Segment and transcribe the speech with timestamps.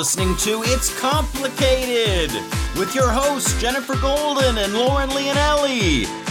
[0.00, 2.32] listening to It's Complicated
[2.78, 6.29] with your hosts, Jenifer Golden and Lauren Leonelli.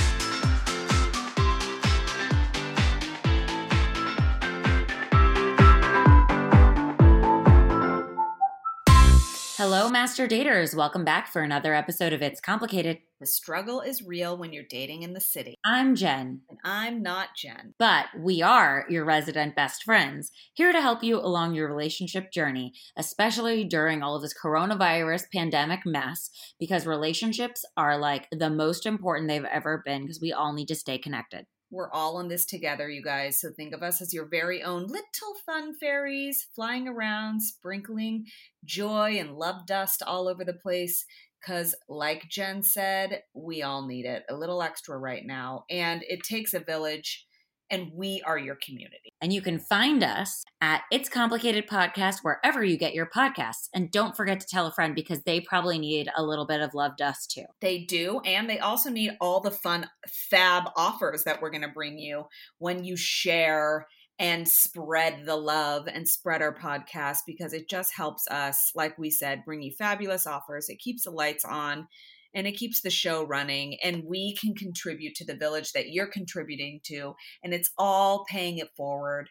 [9.60, 10.73] Hello, Master Daters.
[10.73, 12.99] Welcome back for another episode of It's Complicated.
[13.19, 15.55] The struggle is real when you're dating in the city.
[15.65, 16.43] I'm Jen.
[16.49, 17.73] And I'm not Jen.
[17.77, 22.71] But we are your resident best friends, here to help you along your relationship journey,
[22.95, 29.27] especially during all of this coronavirus pandemic mess, because relationships are like the most important
[29.27, 31.45] they've ever been because we all need to stay connected.
[31.71, 33.39] We're all in this together, you guys.
[33.39, 38.25] So think of us as your very own little fun fairies flying around, sprinkling
[38.65, 41.05] joy and love dust all over the place.
[41.39, 45.63] Because, like Jen said, we all need it a little extra right now.
[45.69, 47.27] And it takes a village
[47.69, 49.13] and we are your community.
[49.21, 53.70] And you can find us at It's Complicated Podcast wherever you get your podcasts.
[53.73, 56.73] And don't forget to tell a friend because they probably need a little bit of
[56.73, 57.45] love dust too.
[57.61, 58.21] They do.
[58.21, 62.26] And they also need all the fun fab offers that we're going to bring you
[62.57, 63.87] when you share
[64.20, 69.09] and spread the love and spread our podcast because it just helps us, like we
[69.09, 70.67] said, bring you fabulous offers.
[70.67, 71.88] It keeps the lights on
[72.34, 76.12] and it keeps the show running and we can contribute to the village that you're
[76.12, 77.14] contributing to
[77.44, 79.30] and it's all paying it forward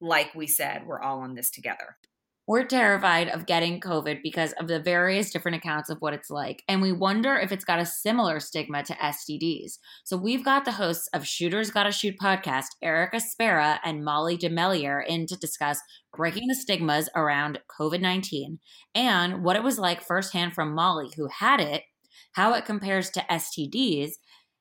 [0.00, 1.96] like we said we're all on this together
[2.48, 6.62] we're terrified of getting COVID because of the various different accounts of what it's like.
[6.66, 9.72] And we wonder if it's got a similar stigma to STDs.
[10.04, 15.06] So we've got the hosts of Shooters Gotta Shoot podcast, Erica Spera and Molly DeMellier,
[15.06, 15.78] in to discuss
[16.16, 18.58] breaking the stigmas around COVID 19
[18.94, 21.82] and what it was like firsthand from Molly, who had it,
[22.38, 24.12] how it compares to STDs,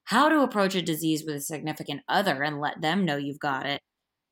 [0.05, 3.67] how to approach a disease with a significant other and let them know you've got
[3.67, 3.81] it,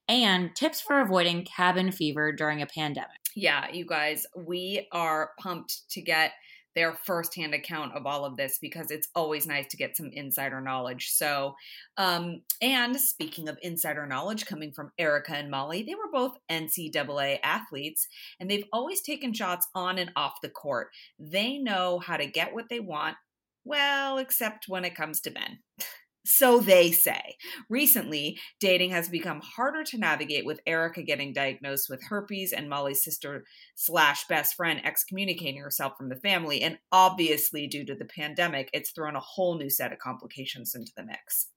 [0.08, 3.20] and tips for avoiding cabin fever during a pandemic.
[3.36, 6.32] Yeah, you guys, we are pumped to get
[6.74, 10.60] their firsthand account of all of this because it's always nice to get some insider
[10.60, 11.12] knowledge.
[11.12, 11.54] So,
[11.98, 17.38] um, and speaking of insider knowledge coming from Erica and Molly, they were both NCAA
[17.44, 18.08] athletes
[18.40, 20.88] and they've always taken shots on and off the court.
[21.20, 23.16] They know how to get what they want
[23.66, 25.60] well, except when it comes to men.
[26.28, 27.36] So they say.
[27.70, 33.04] Recently, dating has become harder to navigate with Erica getting diagnosed with herpes and Molly's
[33.04, 36.64] sister slash best friend excommunicating herself from the family.
[36.64, 40.92] And obviously, due to the pandemic, it's thrown a whole new set of complications into
[40.98, 41.50] the mix.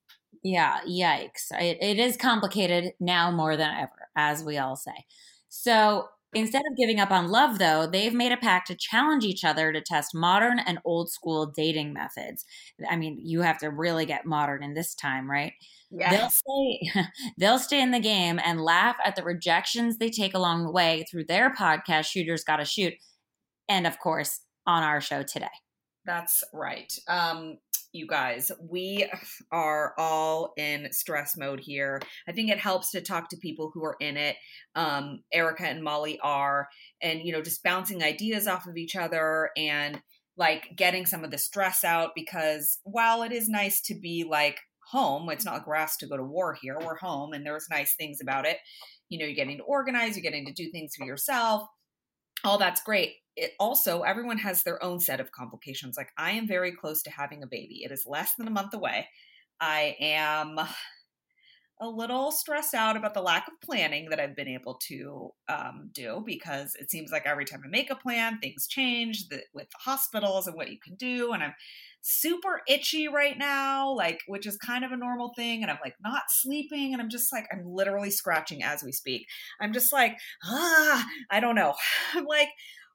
[0.43, 1.51] Yeah, yikes.
[1.51, 5.05] It, it is complicated now more than ever, as we all say.
[5.49, 9.43] So Instead of giving up on love, though, they've made a pact to challenge each
[9.43, 12.45] other to test modern and old school dating methods.
[12.89, 15.53] I mean, you have to really get modern in this time, right?
[15.91, 16.11] Yes.
[16.11, 17.03] They'll stay
[17.37, 21.05] they'll stay in the game and laugh at the rejections they take along the way
[21.09, 22.93] through their podcast Shooters Gotta Shoot
[23.67, 25.47] and of course on our show today.
[26.05, 26.93] That's right.
[27.07, 27.57] Um
[27.91, 28.51] you guys.
[28.61, 29.09] We
[29.51, 32.01] are all in stress mode here.
[32.27, 34.35] I think it helps to talk to people who are in it.
[34.75, 36.67] Um, Erica and Molly are,
[37.01, 40.01] and, you know, just bouncing ideas off of each other and
[40.37, 44.59] like getting some of the stress out because while it is nice to be like
[44.91, 46.77] home, it's not like we're asked to go to war here.
[46.79, 48.57] We're home and there's nice things about it.
[49.09, 51.63] You know, you're getting to organize, you're getting to do things for yourself.
[52.45, 56.47] All that's great it also everyone has their own set of complications like i am
[56.47, 59.07] very close to having a baby it is less than a month away
[59.59, 60.59] i am
[61.81, 65.89] a little stressed out about the lack of planning that i've been able to um,
[65.93, 69.67] do because it seems like every time i make a plan things change the, with
[69.77, 71.53] hospitals and what you can do and i'm
[72.01, 75.95] super itchy right now like which is kind of a normal thing and i'm like
[76.01, 79.27] not sleeping and i'm just like i'm literally scratching as we speak.
[79.59, 81.73] I'm just like ah i don't know.
[82.13, 82.49] I'm like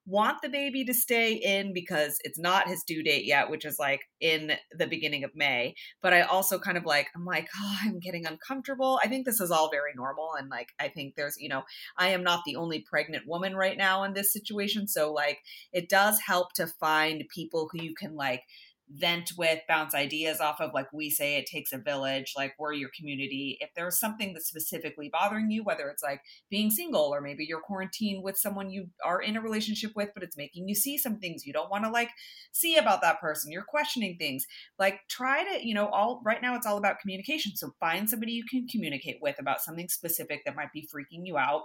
[0.07, 3.79] want the baby to stay in because it's not his due date yet, which is
[3.79, 5.75] like in the beginning of May.
[6.03, 9.01] But I also kind of like, I'm like, oh, I'm getting uncomfortable.
[9.03, 10.31] I think this is all very normal.
[10.39, 11.63] And like, I think there's, you know,
[11.97, 14.87] I am not the only pregnant woman right now in this situation.
[14.87, 15.39] So like,
[15.73, 18.43] it does help to find people who you can like
[18.91, 20.73] vent with, bounce ideas off of.
[20.75, 23.57] Like we say, it takes a village, like we're your community.
[23.61, 26.21] If there's something that's specifically bothering you, whether it's like
[26.51, 30.23] being single or maybe you're quarantined with someone you are in a relationship with, but
[30.23, 32.11] it's making you see some things you don't want to like
[32.53, 34.47] see about that person, you're questioning things,
[34.79, 37.57] like try to, you know, all right now it's all about communication.
[37.57, 41.39] So find somebody you can communicate with about something specific that might be freaking you
[41.39, 41.63] out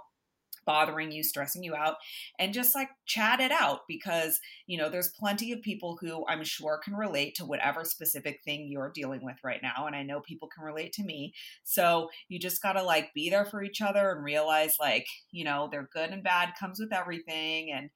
[0.66, 1.96] bothering you, stressing you out,
[2.38, 6.44] and just like chat it out because, you know, there's plenty of people who I'm
[6.44, 9.86] sure can relate to whatever specific thing you're dealing with right now.
[9.86, 11.32] And I know people can relate to me.
[11.64, 15.44] So you just got to like be there for each other and realize like, you
[15.44, 17.72] know, their good and bad comes with everything.
[17.72, 17.90] And,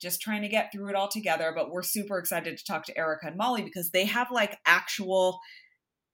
[0.00, 1.52] just trying to get through it all together.
[1.54, 5.40] But we're super excited to talk to Erica and Molly because they have like actual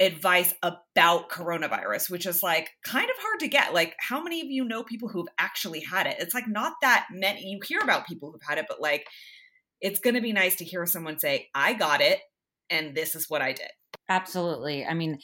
[0.06, 3.74] advice about coronavirus, which is like kind of hard to get.
[3.74, 6.16] Like, how many of you know people who've actually had it?
[6.18, 7.42] It's like not that many.
[7.44, 9.06] You hear about people who've had it, but like,
[9.80, 12.20] it's going to be nice to hear someone say, I got it,
[12.70, 13.70] and this is what I did.
[14.08, 14.84] Absolutely.
[14.84, 15.18] I mean,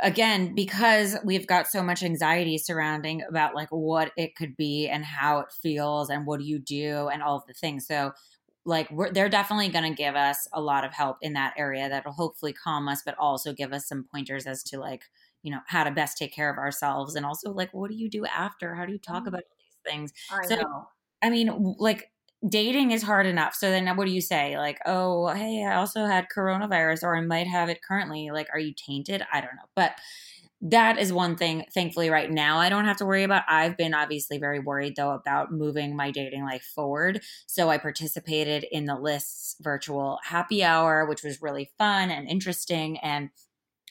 [0.00, 5.04] again because we've got so much anxiety surrounding about like what it could be and
[5.04, 8.12] how it feels and what do you do and all of the things so
[8.64, 12.12] like they're definitely going to give us a lot of help in that area that'll
[12.12, 15.04] hopefully calm us but also give us some pointers as to like
[15.42, 18.08] you know how to best take care of ourselves and also like what do you
[18.08, 19.28] do after how do you talk mm.
[19.28, 20.88] about these things I so know.
[21.22, 22.12] i mean like
[22.48, 23.54] dating is hard enough.
[23.54, 24.58] So then what do you say?
[24.58, 28.30] Like, oh, hey, I also had coronavirus or I might have it currently.
[28.32, 29.22] Like, are you tainted?
[29.32, 29.68] I don't know.
[29.76, 29.92] But
[30.62, 33.42] that is one thing, thankfully, right now I don't have to worry about.
[33.48, 37.20] I've been obviously very worried though about moving my dating life forward.
[37.46, 42.98] So I participated in the lists virtual happy hour, which was really fun and interesting.
[42.98, 43.30] And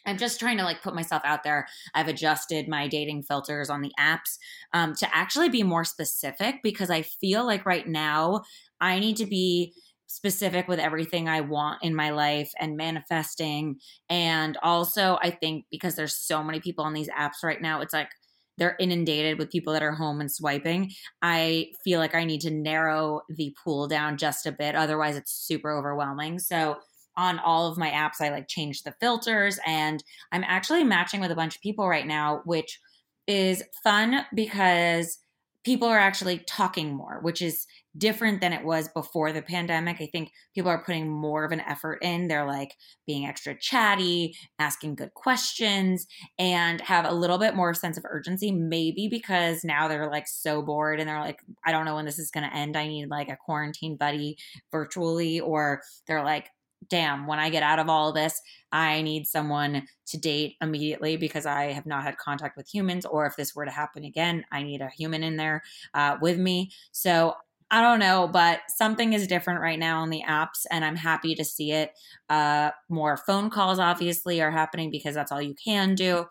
[0.05, 1.67] I'm just trying to like put myself out there.
[1.93, 4.37] I've adjusted my dating filters on the apps
[4.73, 8.43] um, to actually be more specific because I feel like right now
[8.79, 9.73] I need to be
[10.11, 13.79] specific with everything I want in my life and manifesting.
[14.09, 17.93] And also, I think because there's so many people on these apps right now, it's
[17.93, 18.09] like
[18.57, 20.91] they're inundated with people that are home and swiping.
[21.21, 24.75] I feel like I need to narrow the pool down just a bit.
[24.75, 26.39] Otherwise, it's super overwhelming.
[26.39, 26.77] So,
[27.17, 31.31] on all of my apps, I like change the filters and I'm actually matching with
[31.31, 32.79] a bunch of people right now, which
[33.27, 35.19] is fun because
[35.63, 37.65] people are actually talking more, which is
[37.97, 39.97] different than it was before the pandemic.
[39.99, 42.27] I think people are putting more of an effort in.
[42.27, 46.07] They're like being extra chatty, asking good questions,
[46.39, 48.51] and have a little bit more sense of urgency.
[48.51, 52.19] Maybe because now they're like so bored and they're like, I don't know when this
[52.19, 52.77] is going to end.
[52.77, 54.37] I need like a quarantine buddy
[54.71, 56.49] virtually, or they're like,
[56.89, 58.41] damn, when I get out of all this,
[58.71, 63.05] I need someone to date immediately because I have not had contact with humans.
[63.05, 65.61] Or if this were to happen again, I need a human in there
[65.93, 66.71] uh, with me.
[66.91, 67.35] So
[67.73, 71.35] I don't know, but something is different right now on the apps, and I'm happy
[71.35, 71.91] to see it.
[72.29, 76.25] Uh, more phone calls, obviously, are happening because that's all you can do.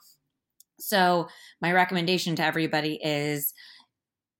[0.78, 1.28] So,
[1.62, 3.54] my recommendation to everybody is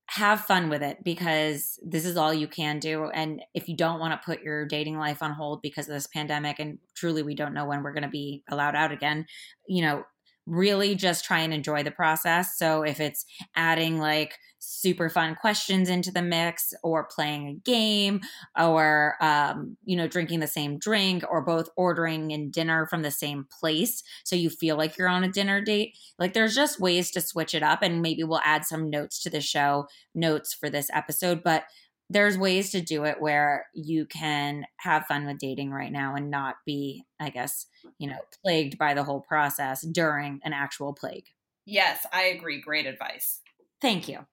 [0.09, 3.05] have fun with it because this is all you can do.
[3.05, 6.07] And if you don't want to put your dating life on hold because of this
[6.07, 9.25] pandemic, and truly we don't know when we're going to be allowed out again,
[9.67, 10.03] you know,
[10.45, 12.57] really just try and enjoy the process.
[12.57, 18.21] So if it's adding like super fun questions into the mix or playing a game
[18.59, 23.09] or um, you know drinking the same drink or both ordering in dinner from the
[23.09, 27.09] same place so you feel like you're on a dinner date like there's just ways
[27.09, 30.69] to switch it up and maybe we'll add some notes to the show notes for
[30.69, 31.63] this episode but
[32.11, 36.29] there's ways to do it where you can have fun with dating right now and
[36.29, 37.67] not be i guess
[37.97, 41.25] you know plagued by the whole process during an actual plague
[41.65, 43.39] yes i agree great advice
[43.81, 44.25] thank you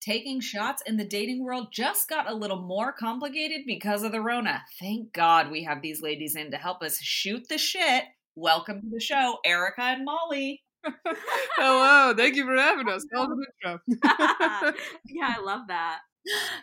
[0.00, 4.20] taking shots in the dating world just got a little more complicated because of the
[4.20, 4.62] Rona.
[4.78, 8.04] Thank God we have these ladies in to help us shoot the shit.
[8.34, 10.62] Welcome to the show, Erica and Molly.
[11.56, 13.04] Hello, thank you for having us.
[15.04, 15.98] yeah, I love that.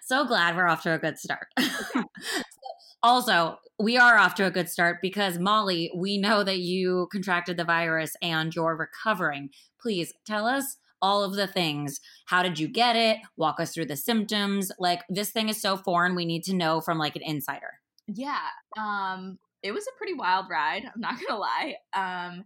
[0.04, 1.48] So glad we're off to a good start.
[3.04, 7.58] also, we are off to a good start because Molly, we know that you contracted
[7.58, 9.50] the virus and you're recovering.
[9.80, 12.00] Please tell us all of the things.
[12.26, 13.18] How did you get it?
[13.36, 14.72] Walk us through the symptoms.
[14.80, 17.80] Like this thing is so foreign, we need to know from like an insider.
[18.08, 18.40] Yeah.
[18.78, 21.76] Um it was a pretty wild ride, I'm not going to lie.
[21.94, 22.46] Um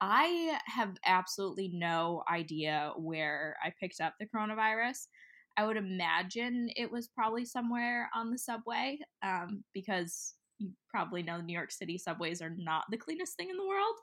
[0.00, 5.06] I have absolutely no idea where I picked up the coronavirus.
[5.56, 11.40] I would imagine it was probably somewhere on the subway um, because you probably know
[11.40, 13.94] New York City subways are not the cleanest thing in the world.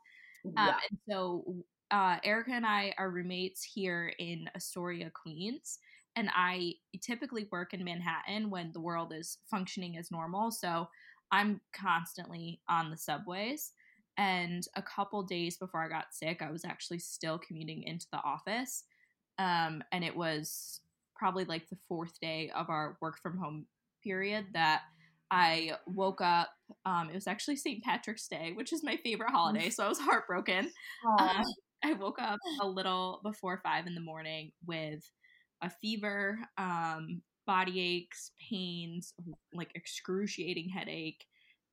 [0.45, 0.75] Um, yeah.
[0.89, 5.79] and so uh, Erica and I are roommates here in Astoria, Queens.
[6.15, 10.51] And I typically work in Manhattan when the world is functioning as normal.
[10.51, 10.87] So
[11.31, 13.71] I'm constantly on the subways.
[14.17, 18.19] And a couple days before I got sick, I was actually still commuting into the
[18.23, 18.83] office.
[19.39, 20.81] Um, and it was
[21.15, 23.65] probably like the fourth day of our work from home
[24.03, 24.81] period that
[25.31, 26.49] I woke up.
[26.85, 27.83] Um, it was actually St.
[27.83, 29.69] Patrick's Day, which is my favorite holiday.
[29.69, 30.71] So I was heartbroken.
[31.19, 31.43] Um,
[31.83, 35.03] I woke up a little before five in the morning with
[35.61, 39.13] a fever, um, body aches, pains,
[39.53, 41.25] like excruciating headache,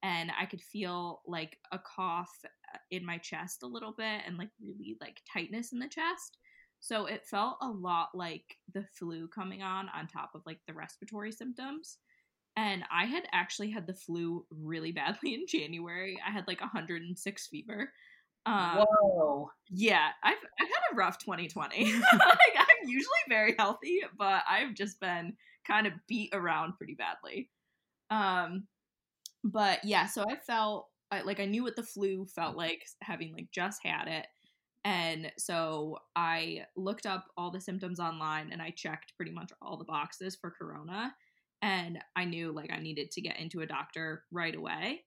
[0.03, 4.39] and I could feel like a cough uh, in my chest a little bit and
[4.39, 6.39] like really like tightness in the chest.
[6.81, 10.75] So it felt a lot like the flu coming on on top of like the
[10.75, 11.99] respiratory symptoms.
[12.57, 16.19] And I had actually had the flu really badly in January.
[16.27, 17.93] I had like 106 fever.
[18.47, 19.51] Um, Whoa.
[19.69, 21.93] yeah, I've I've had a rough 2020.
[21.93, 22.03] like,
[22.57, 25.35] I'm usually very healthy, but I've just been
[25.67, 27.51] kind of beat around pretty badly.
[28.11, 28.67] Um,
[29.45, 33.35] but yeah, so I felt I, like I knew what the flu felt like, having
[33.35, 34.27] like just had it,
[34.85, 39.77] and so I looked up all the symptoms online and I checked pretty much all
[39.77, 41.15] the boxes for corona,
[41.63, 45.03] and I knew like I needed to get into a doctor right away.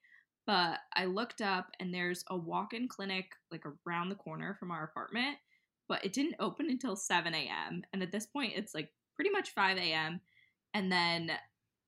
[0.45, 4.71] But I looked up and there's a walk in clinic like around the corner from
[4.71, 5.37] our apartment,
[5.87, 7.83] but it didn't open until 7 a.m.
[7.93, 10.19] And at this point, it's like pretty much 5 a.m.
[10.73, 11.31] And then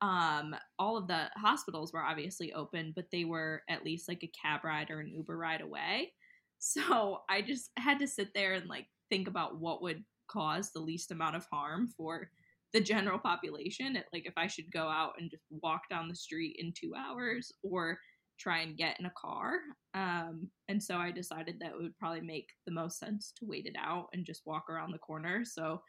[0.01, 4.27] um, all of the hospitals were obviously open, but they were at least like a
[4.41, 6.13] cab ride or an Uber ride away.
[6.59, 10.79] So I just had to sit there and like think about what would cause the
[10.79, 12.29] least amount of harm for
[12.73, 13.95] the general population.
[13.95, 16.93] It, like if I should go out and just walk down the street in two
[16.97, 17.99] hours or
[18.37, 19.59] try and get in a car.
[19.93, 23.65] Um, and so I decided that it would probably make the most sense to wait
[23.65, 25.45] it out and just walk around the corner.
[25.45, 25.81] So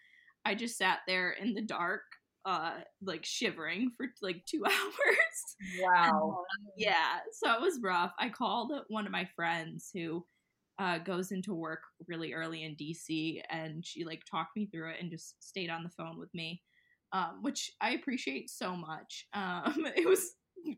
[0.44, 2.02] I just sat there in the dark,
[2.44, 5.56] uh, like shivering for like two hours.
[5.80, 6.44] Wow.
[6.76, 8.12] yeah, so it was rough.
[8.18, 10.24] I called one of my friends who
[10.78, 14.96] uh, goes into work really early in DC, and she like talked me through it
[15.00, 16.62] and just stayed on the phone with me,
[17.12, 19.26] um, which I appreciate so much.
[19.32, 20.34] Um, it was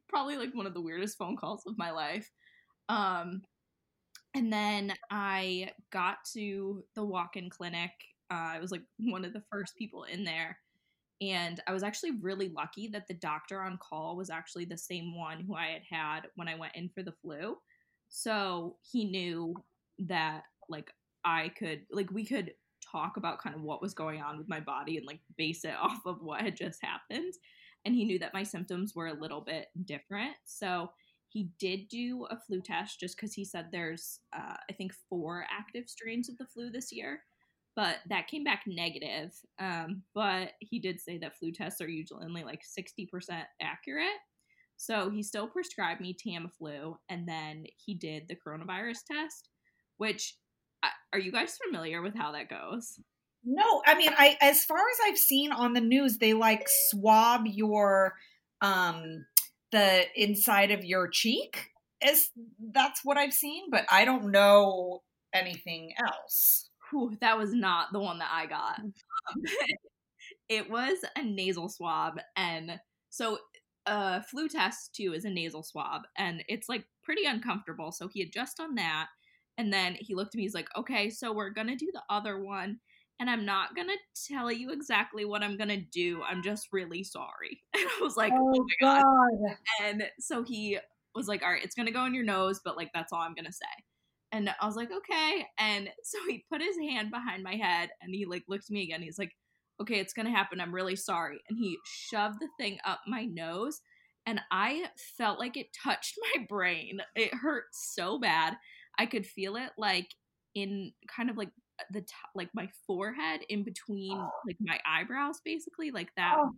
[0.08, 2.30] probably like one of the weirdest phone calls of my life.
[2.88, 3.42] Um,
[4.34, 7.90] and then I got to the walk-in clinic.
[8.30, 10.58] Uh, I was like one of the first people in there,
[11.20, 15.16] and I was actually really lucky that the doctor on call was actually the same
[15.16, 17.56] one who I had had when I went in for the flu.
[18.08, 19.54] So he knew
[20.06, 20.90] that like
[21.24, 22.52] I could like we could
[22.92, 25.74] talk about kind of what was going on with my body and like base it
[25.80, 27.34] off of what had just happened
[27.84, 30.34] and he knew that my symptoms were a little bit different.
[30.44, 30.90] So
[31.28, 35.46] he did do a flu test just because he said there's, uh, I think, four
[35.50, 37.20] active strains of the flu this year.
[37.76, 39.32] But that came back negative.
[39.60, 43.08] Um, but he did say that flu tests are usually only like 60%
[43.62, 44.06] accurate.
[44.76, 49.48] So he still prescribed me Tamiflu, and then he did the coronavirus test,
[49.98, 50.36] which
[50.82, 52.98] uh, are you guys familiar with how that goes?
[53.44, 57.42] No, I mean, I as far as I've seen on the news, they like swab
[57.46, 58.14] your
[58.60, 59.26] um
[59.70, 61.70] the inside of your cheek.
[62.04, 62.30] Is
[62.72, 65.02] that's what I've seen, but I don't know
[65.34, 66.70] anything else.
[66.90, 68.80] Whew, that was not the one that I got.
[70.48, 73.38] it was a nasal swab, and so
[73.86, 77.92] a flu test too is a nasal swab, and it's like pretty uncomfortable.
[77.92, 79.08] So he had just done that,
[79.58, 80.44] and then he looked at me.
[80.44, 82.80] He's like, "Okay, so we're gonna do the other one."
[83.20, 83.96] and I'm not gonna
[84.28, 86.22] tell you exactly what I'm gonna do.
[86.22, 87.62] I'm just really sorry.
[87.74, 89.02] And I was like, oh, oh my god.
[89.02, 89.56] god.
[89.84, 90.78] And so he
[91.14, 93.34] was like, all right, it's gonna go in your nose, but like that's all I'm
[93.34, 93.66] gonna say.
[94.30, 95.46] And I was like, okay.
[95.58, 98.84] And so he put his hand behind my head and he like looked at me
[98.84, 99.02] again.
[99.02, 99.32] He's like,
[99.80, 100.60] okay, it's gonna happen.
[100.60, 101.40] I'm really sorry.
[101.48, 103.80] And he shoved the thing up my nose
[104.26, 104.84] and I
[105.16, 107.00] felt like it touched my brain.
[107.16, 108.56] It hurt so bad.
[108.98, 110.08] I could feel it like
[110.54, 111.50] in kind of like
[111.92, 114.30] the top, like my forehead in between oh.
[114.46, 116.50] like my eyebrows basically like that oh.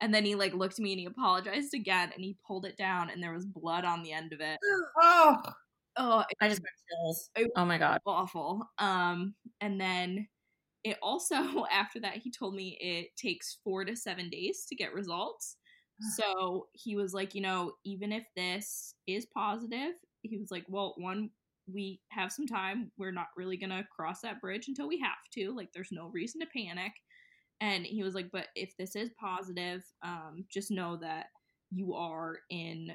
[0.00, 2.76] and then he like looked at me and he apologized again and he pulled it
[2.76, 4.58] down and there was blood on the end of it.
[5.02, 5.36] Oh.
[5.96, 7.30] Oh i just got chills.
[7.56, 8.00] oh my god.
[8.04, 8.68] awful.
[8.78, 10.26] Um and then
[10.82, 11.36] it also
[11.70, 15.56] after that he told me it takes four to seven days to get results.
[16.16, 19.92] So he was like you know even if this is positive
[20.22, 21.30] he was like well one
[21.72, 22.90] we have some time.
[22.98, 25.54] We're not really going to cross that bridge until we have to.
[25.54, 26.92] Like, there's no reason to panic.
[27.60, 31.26] And he was like, but if this is positive, um, just know that
[31.70, 32.92] you are in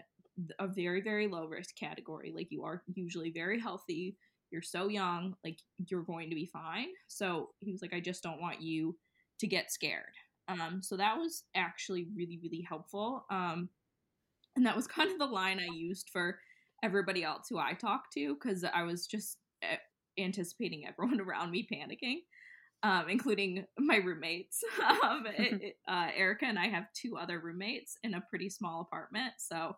[0.60, 2.32] a very, very low risk category.
[2.36, 4.18] Like, you are usually very healthy.
[4.52, 5.36] You're so young.
[5.44, 6.88] Like, you're going to be fine.
[7.08, 8.98] So he was like, I just don't want you
[9.40, 10.14] to get scared.
[10.48, 13.26] Um, so that was actually really, really helpful.
[13.30, 13.70] Um,
[14.56, 16.40] and that was kind of the line I used for
[16.84, 19.78] everybody else who I talked to because I was just eh,
[20.18, 22.20] anticipating everyone around me panicking,
[22.84, 24.64] um, including my roommates.
[25.04, 29.34] um, it, uh, Erica and I have two other roommates in a pretty small apartment,
[29.38, 29.76] so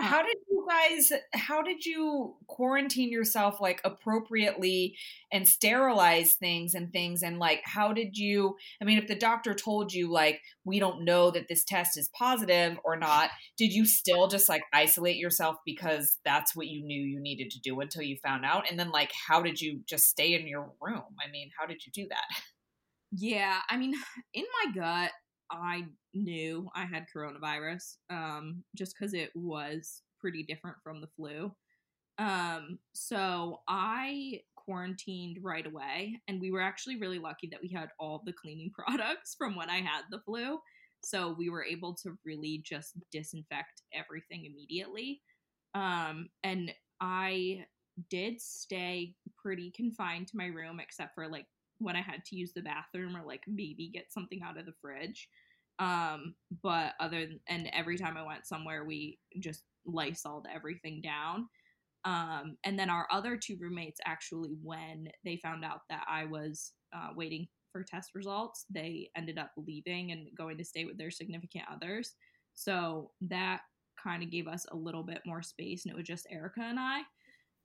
[0.00, 4.96] how did you guys how did you quarantine yourself like appropriately
[5.32, 7.22] and sterilize things and things?
[7.22, 11.04] And like how did you I mean if the doctor told you like we don't
[11.04, 15.56] know that this test is positive or not did you still just like isolate yourself
[15.66, 18.70] because that's what you knew you needed to do until you found out?
[18.70, 21.02] And then like how did you just stay in your room?
[21.24, 22.42] I mean how did you do that?
[23.12, 23.94] Yeah, I mean
[24.34, 25.10] in my gut
[25.52, 31.52] I knew I had coronavirus, um, just because it was pretty different from the flu.
[32.18, 37.90] Um, so I quarantined right away, and we were actually really lucky that we had
[37.98, 40.58] all the cleaning products from when I had the flu.
[41.04, 45.20] So we were able to really just disinfect everything immediately.
[45.74, 47.64] Um, and I
[48.08, 51.46] did stay pretty confined to my room, except for like
[51.82, 54.74] when I had to use the bathroom or like maybe get something out of the
[54.80, 55.28] fridge.
[55.78, 61.48] Um, but other than, and every time I went somewhere, we just lysoled everything down.
[62.04, 66.72] Um, and then our other two roommates actually, when they found out that I was
[66.94, 71.10] uh, waiting for test results, they ended up leaving and going to stay with their
[71.10, 72.14] significant others.
[72.54, 73.60] So that
[74.02, 76.78] kind of gave us a little bit more space, and it was just Erica and
[76.78, 77.00] I.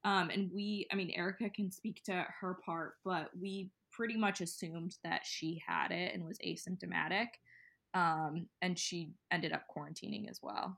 [0.03, 4.39] Um, and we, I mean, Erica can speak to her part, but we pretty much
[4.39, 7.27] assumed that she had it and was asymptomatic.
[7.95, 10.77] Um, and she ended up quarantining as well.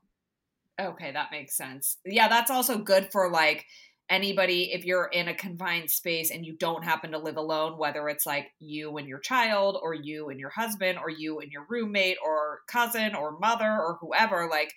[0.80, 1.98] Okay, that makes sense.
[2.06, 3.66] Yeah, that's also good for like
[4.08, 8.08] anybody if you're in a confined space and you don't happen to live alone, whether
[8.08, 11.66] it's like you and your child, or you and your husband, or you and your
[11.68, 14.72] roommate, or cousin, or mother, or whoever, like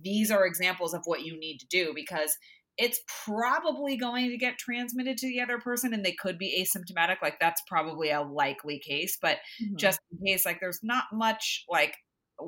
[0.00, 2.36] these are examples of what you need to do because
[2.78, 7.16] it's probably going to get transmitted to the other person and they could be asymptomatic
[7.20, 9.76] like that's probably a likely case but mm-hmm.
[9.76, 11.96] just in case like there's not much like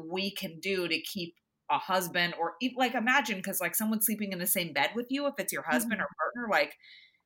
[0.09, 1.35] we can do to keep
[1.71, 5.27] a husband or like imagine because like someone sleeping in the same bed with you
[5.27, 6.03] if it's your husband mm-hmm.
[6.03, 6.75] or partner like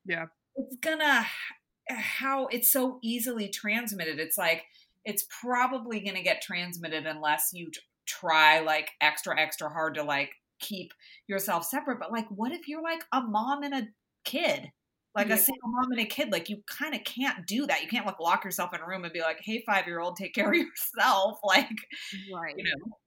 [0.05, 1.25] yeah it's gonna
[1.89, 4.63] how it's so easily transmitted it's like
[5.03, 7.69] it's probably gonna get transmitted unless you
[8.05, 10.91] try like extra extra hard to like keep
[11.27, 13.87] yourself separate but like what if you're like a mom and a
[14.23, 14.71] kid?
[15.15, 15.35] Like yeah.
[15.35, 17.81] a single mom and a kid like you kind of can't do that.
[17.81, 20.17] You can't like lock yourself in a room and be like hey five year old
[20.17, 21.69] take care of yourself like
[22.33, 22.55] right.
[22.57, 22.97] you know?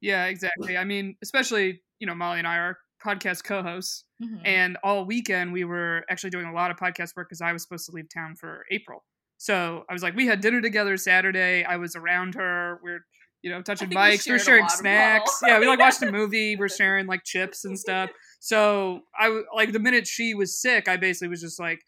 [0.00, 0.76] Yeah exactly.
[0.76, 4.36] I mean especially you know molly and i are podcast co-hosts mm-hmm.
[4.44, 7.62] and all weekend we were actually doing a lot of podcast work because i was
[7.62, 9.04] supposed to leave town for april.
[9.38, 11.64] So i was like we had dinner together saturday.
[11.64, 12.80] I was around her.
[12.82, 13.04] We're
[13.42, 14.26] you know, touching bikes.
[14.26, 15.40] We are sharing snacks.
[15.46, 16.56] yeah, we like watched a movie.
[16.56, 18.10] We're sharing like chips and stuff.
[18.44, 21.78] So I like the minute she was sick, I basically was just like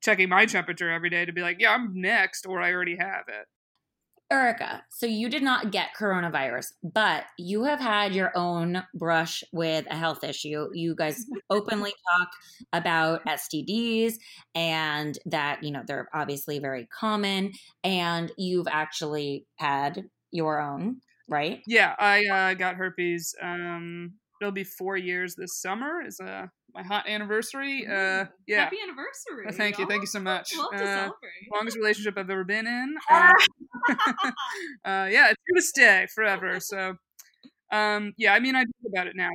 [0.00, 3.24] checking my temperature every day to be like, yeah, I'm next, or I already have
[3.26, 3.46] it.
[4.30, 9.86] Erica, so you did not get coronavirus, but you have had your own brush with
[9.90, 10.68] a health issue.
[10.72, 12.28] You guys openly talk
[12.72, 14.14] about STDs
[14.54, 17.52] and that, you know, they're obviously very common.
[17.82, 20.96] And you've actually had your own,
[21.28, 21.62] right?
[21.66, 23.34] Yeah, I uh, got herpes.
[23.40, 26.02] Um, it'll be four years this summer.
[26.04, 27.86] Is uh, my hot anniversary.
[27.86, 28.64] Uh, yeah.
[28.64, 29.46] Happy anniversary!
[29.48, 30.50] Uh, thank you, thank you so much.
[30.58, 31.30] Love to uh, celebrate.
[31.54, 32.94] Longest relationship I've ever been in.
[33.10, 33.30] Uh,
[34.84, 36.58] uh, yeah, it's gonna stay forever.
[36.60, 36.94] So,
[37.70, 39.28] um, yeah, I mean, I think about it now.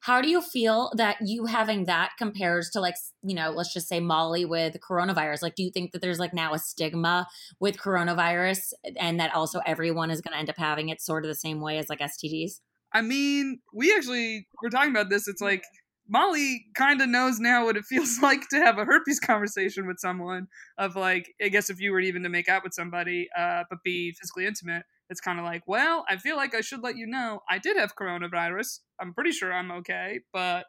[0.00, 3.88] How do you feel that you having that compares to like, you know, let's just
[3.88, 5.42] say Molly with coronavirus?
[5.42, 7.26] Like, do you think that there's like now a stigma
[7.60, 11.28] with coronavirus and that also everyone is going to end up having it sort of
[11.28, 12.60] the same way as like STDs?
[12.92, 15.28] I mean, we actually were talking about this.
[15.28, 15.64] It's like
[16.08, 19.98] Molly kind of knows now what it feels like to have a herpes conversation with
[19.98, 20.48] someone.
[20.78, 23.82] Of like, I guess if you were even to make out with somebody, uh, but
[23.84, 27.06] be physically intimate, it's kind of like, well, I feel like I should let you
[27.06, 28.78] know I did have coronavirus.
[29.00, 30.66] I'm pretty sure I'm okay, but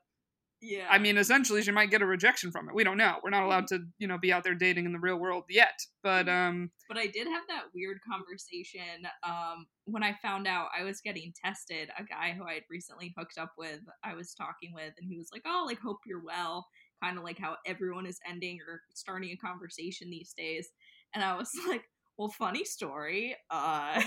[0.64, 0.86] yeah.
[0.90, 2.76] I mean, essentially, she might get a rejection from it.
[2.76, 3.16] We don't know.
[3.24, 5.80] We're not allowed to, you know, be out there dating in the real world yet.
[6.04, 6.70] But um.
[6.88, 11.34] But I did have that weird conversation um when I found out I was getting
[11.44, 11.90] tested.
[11.98, 15.18] A guy who I had recently hooked up with, I was talking with, and he
[15.18, 16.68] was like, "Oh, like hope you're well."
[17.04, 20.70] Kind of like how everyone is ending or starting a conversation these days.
[21.16, 21.86] And I was like,
[22.22, 23.36] well, funny story.
[23.50, 24.00] Uh,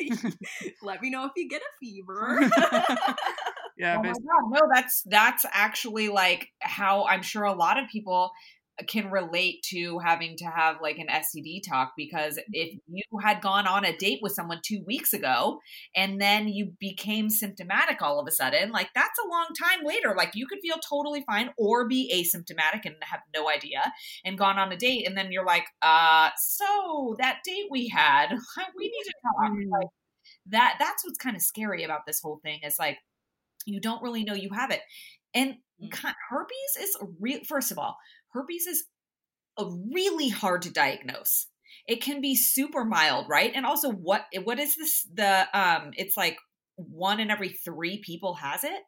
[0.82, 2.38] let me know if you get a fever.
[3.78, 3.96] yeah.
[3.98, 8.32] Oh my God, no, that's that's actually like how I'm sure a lot of people
[8.88, 13.66] can relate to having to have like an STD talk because if you had gone
[13.66, 15.60] on a date with someone two weeks ago
[15.94, 20.14] and then you became symptomatic all of a sudden, like that's a long time later.
[20.16, 23.92] Like you could feel totally fine or be asymptomatic and have no idea
[24.24, 28.30] and gone on a date and then you're like, uh, so that date we had,
[28.76, 29.52] we need to talk.
[29.80, 29.88] Like
[30.46, 32.98] that that's what's kind of scary about this whole thing is like
[33.66, 34.80] you don't really know you have it.
[35.32, 36.14] And mm.
[36.28, 37.96] herpes is real first of all
[38.34, 38.84] herpes is
[39.58, 41.46] a really hard to diagnose.
[41.86, 43.52] It can be super mild, right?
[43.54, 46.36] And also what what is this the um it's like
[46.76, 48.82] one in every 3 people has it?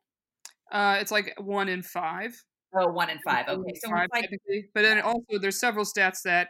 [0.71, 2.45] Uh it's like 1 in 5.
[2.79, 3.49] Oh, one in 5.
[3.49, 3.73] Okay.
[3.83, 4.29] So five, like,
[4.75, 6.49] but then also there's several stats that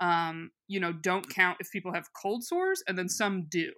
[0.00, 3.72] um you know don't count if people have cold sores and then some do.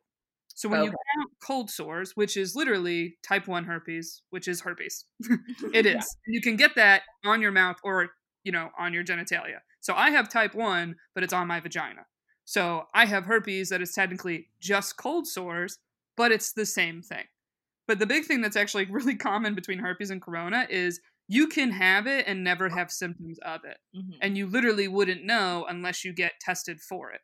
[0.57, 0.87] So when okay.
[0.87, 5.05] you count cold sores, which is literally type 1 herpes, which is herpes.
[5.75, 5.95] it is.
[5.95, 6.03] Yeah.
[6.27, 8.09] You can get that on your mouth or,
[8.47, 9.59] you know, on your genitalia.
[9.81, 12.07] So I have type 1, but it's on my vagina.
[12.45, 15.79] So I have herpes that is technically just cold sores,
[16.17, 17.25] but it's the same thing.
[17.89, 21.73] But the big thing that's actually really common between herpes and corona is you can
[21.73, 23.79] have it and never have symptoms of it.
[23.97, 24.19] Mm-hmm.
[24.23, 27.23] And you literally wouldn't know unless you get tested for it.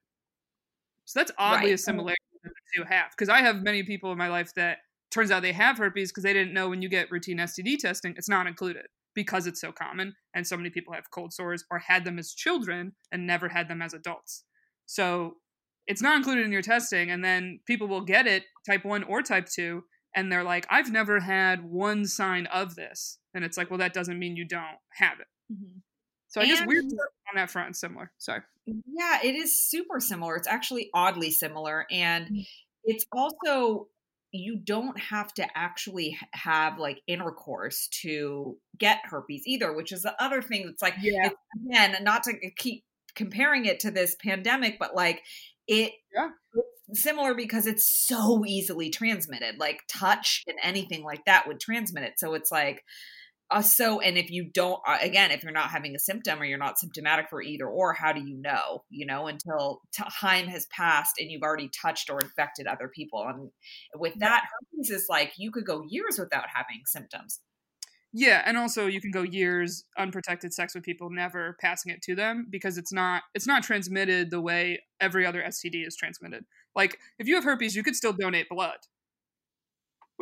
[1.05, 1.75] So that's oddly right.
[1.75, 3.13] a similarity that the two have.
[3.13, 4.79] Because I have many people in my life that
[5.13, 8.15] turns out they have herpes because they didn't know when you get routine STD testing,
[8.17, 10.15] it's not included because it's so common.
[10.35, 13.69] And so many people have cold sores or had them as children and never had
[13.69, 14.45] them as adults.
[14.87, 15.35] So
[15.87, 17.11] it's not included in your testing.
[17.11, 19.83] And then people will get it, type 1 or type 2,
[20.15, 23.19] and they're like, I've never had one sign of this.
[23.35, 25.27] And it's like, well, that doesn't mean you don't have it.
[25.53, 25.79] Mm-hmm.
[26.29, 28.11] So I and, guess weird on that front similar.
[28.19, 28.41] Sorry.
[28.67, 30.37] Yeah, it is super similar.
[30.37, 31.87] It's actually oddly similar.
[31.91, 32.47] And mm.
[32.85, 33.89] it's also
[34.33, 40.15] you don't have to actually have like intercourse to get herpes either, which is the
[40.23, 41.29] other thing that's like, yeah.
[41.69, 42.83] again, not to keep
[43.15, 45.23] comparing it to this pandemic, but like
[45.69, 46.31] it yeah.
[46.95, 49.59] similar because it's so easily transmitted.
[49.59, 52.15] Like touch and anything like that would transmit it.
[52.17, 52.83] So it's like
[53.53, 56.45] uh, so and if you don't uh, again if you're not having a symptom or
[56.45, 59.81] you're not symptomatic for either or how do you know you know until
[60.21, 63.51] time has passed and you've already touched or infected other people and
[63.95, 67.41] with that herpes is like you could go years without having symptoms
[68.15, 72.15] yeah, and also you can go years unprotected sex with people never passing it to
[72.15, 76.45] them because it's not it's not transmitted the way every other STD is transmitted.
[76.77, 78.77] Like if you have herpes, you could still donate blood.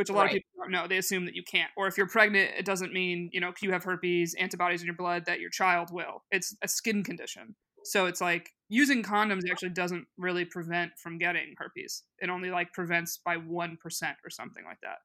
[0.00, 0.30] Which a lot right.
[0.30, 0.88] of people don't know.
[0.88, 1.70] They assume that you can't.
[1.76, 4.96] Or if you're pregnant, it doesn't mean, you know, you have herpes, antibodies in your
[4.96, 6.24] blood that your child will.
[6.30, 7.54] It's a skin condition.
[7.84, 12.02] So it's like using condoms actually doesn't really prevent from getting herpes.
[12.18, 13.76] It only like prevents by 1%
[14.24, 15.00] or something like that.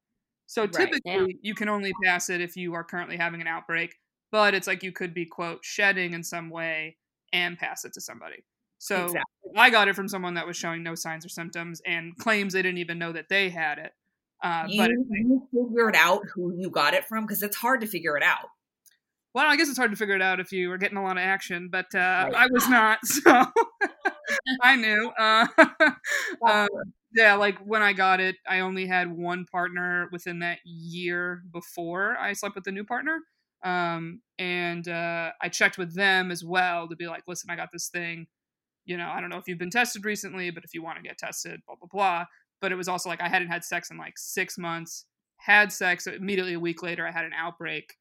[0.47, 1.25] So typically, yeah.
[1.41, 3.95] you can only pass it if you are currently having an outbreak,
[4.31, 6.95] but it's like you could be, quote, shedding in some way
[7.34, 8.45] and pass it to somebody.
[8.77, 9.51] So exactly.
[9.58, 12.62] I got it from someone that was showing no signs or symptoms and claims they
[12.62, 13.91] didn't even know that they had it.
[14.43, 17.87] Uh, you, but you figured out who you got it from because it's hard to
[17.87, 18.49] figure it out.
[19.33, 21.17] Well, I guess it's hard to figure it out if you were getting a lot
[21.17, 22.33] of action, but uh, right.
[22.33, 23.45] I was not, so
[24.61, 25.11] I knew.
[25.17, 25.47] Uh,
[26.47, 26.69] um,
[27.13, 32.17] yeah, like when I got it, I only had one partner within that year before
[32.17, 33.19] I slept with the new partner.
[33.63, 37.69] Um, and uh, I checked with them as well to be like, listen, I got
[37.73, 38.27] this thing.
[38.85, 41.03] You know, I don't know if you've been tested recently, but if you want to
[41.03, 42.25] get tested, blah, blah, blah.
[42.65, 45.06] But it was also like I hadn't had sex in like six months,
[45.38, 47.93] had sex immediately a week later, I had an outbreak.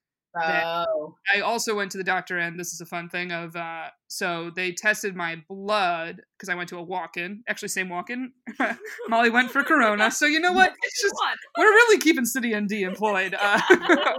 [0.42, 1.14] Oh.
[1.34, 3.30] I also went to the doctor, and this is a fun thing.
[3.30, 7.42] Of uh, so they tested my blood because I went to a walk-in.
[7.46, 8.32] Actually, same walk-in.
[9.10, 10.72] Molly went for Corona, so you know what?
[10.82, 11.14] It's just
[11.58, 13.60] we're really keeping CityMD employed uh,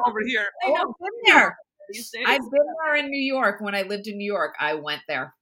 [0.08, 0.46] over here.
[0.64, 1.58] I've been there.
[2.28, 3.62] I've been there in New York.
[3.62, 5.34] When I lived in New York, I went there.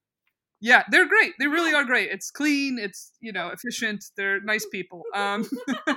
[0.64, 1.34] Yeah, they're great.
[1.38, 2.08] They really are great.
[2.10, 2.78] It's clean.
[2.78, 4.02] It's you know efficient.
[4.16, 5.02] They're nice people.
[5.14, 5.46] Um,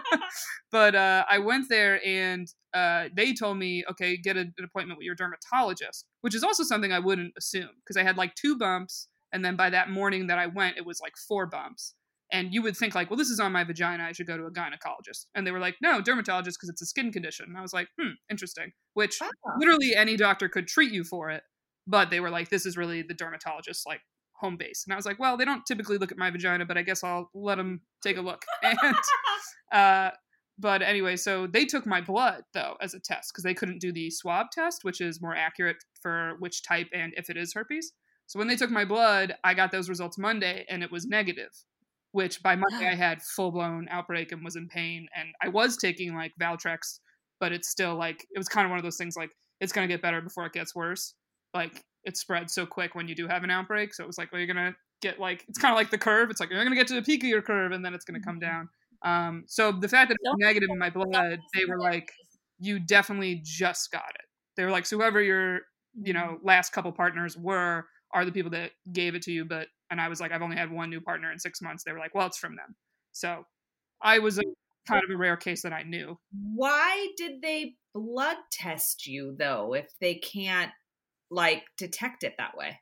[0.74, 4.98] but uh, I went there and uh, they told me, okay, get a, an appointment
[4.98, 8.58] with your dermatologist, which is also something I wouldn't assume because I had like two
[8.58, 11.94] bumps, and then by that morning that I went, it was like four bumps.
[12.34, 14.04] And you would think like, well, this is on my vagina.
[14.04, 15.28] I should go to a gynecologist.
[15.34, 17.46] And they were like, no, dermatologist because it's a skin condition.
[17.48, 18.74] And I was like, hmm, interesting.
[18.96, 19.30] Which oh.
[19.58, 21.44] literally any doctor could treat you for it,
[21.88, 24.02] but they were like, this is really the dermatologist like
[24.40, 24.84] home base.
[24.86, 27.04] And I was like, well, they don't typically look at my vagina, but I guess
[27.04, 28.44] I'll let them take a look.
[28.64, 28.96] And,
[29.72, 30.12] uh,
[30.60, 33.92] but anyway, so they took my blood though as a test because they couldn't do
[33.92, 37.92] the swab test, which is more accurate for which type and if it is herpes.
[38.28, 41.52] So when they took my blood, I got those results Monday and it was negative,
[42.12, 45.08] which by Monday I had full blown outbreak and was in pain.
[45.16, 47.00] And I was taking like Valtrex,
[47.40, 49.88] but it's still like, it was kind of one of those things like, it's going
[49.88, 51.14] to get better before it gets worse.
[51.54, 53.94] Like it spreads so quick when you do have an outbreak.
[53.94, 56.32] So it was like, well, you're gonna get like it's kind of like the curve.
[56.32, 58.22] It's like you're gonna get to the peak of your curve, and then it's gonna
[58.22, 58.50] come mm-hmm.
[58.50, 58.70] down.
[59.04, 62.12] Um, so the fact that it was negative in my blood, they were like,
[62.60, 64.26] you definitely just got it.
[64.56, 65.60] They were like, so whoever your
[66.02, 66.48] you know mm-hmm.
[66.48, 69.44] last couple partners were are the people that gave it to you.
[69.44, 71.84] But and I was like, I've only had one new partner in six months.
[71.84, 72.76] They were like, well, it's from them.
[73.12, 73.46] So
[74.02, 74.44] I was a
[74.88, 76.18] kind of a rare case that I knew.
[76.32, 80.72] Why did they blood test you though if they can't
[81.30, 82.80] like detect it that way?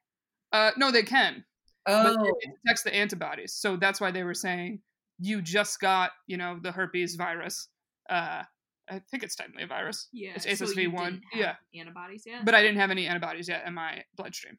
[0.52, 1.44] Uh, no, they can.
[1.88, 4.82] Oh, but it detects the antibodies, so that's why they were saying
[5.20, 7.68] you just got, you know, the herpes virus.
[8.10, 8.44] Uh,
[8.90, 10.08] I think it's technically a virus.
[10.12, 11.22] Yeah, it's HSV one.
[11.34, 12.46] So yeah, antibodies yet.
[12.46, 14.58] But I didn't have any antibodies yet in my bloodstream,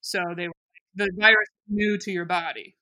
[0.00, 0.54] so they were
[0.94, 2.76] the virus new to your body.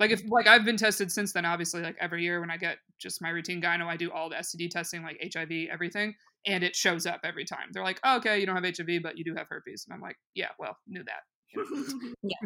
[0.00, 2.78] Like if like I've been tested since then, obviously, like every year when I get
[2.98, 6.14] just my routine gyno, I do all the STD testing, like HIV, everything,
[6.46, 7.68] and it shows up every time.
[7.72, 10.00] They're like, oh, okay, you don't have HIV, but you do have herpes, and I'm
[10.00, 11.22] like, yeah, well, knew that.
[12.22, 12.36] yeah.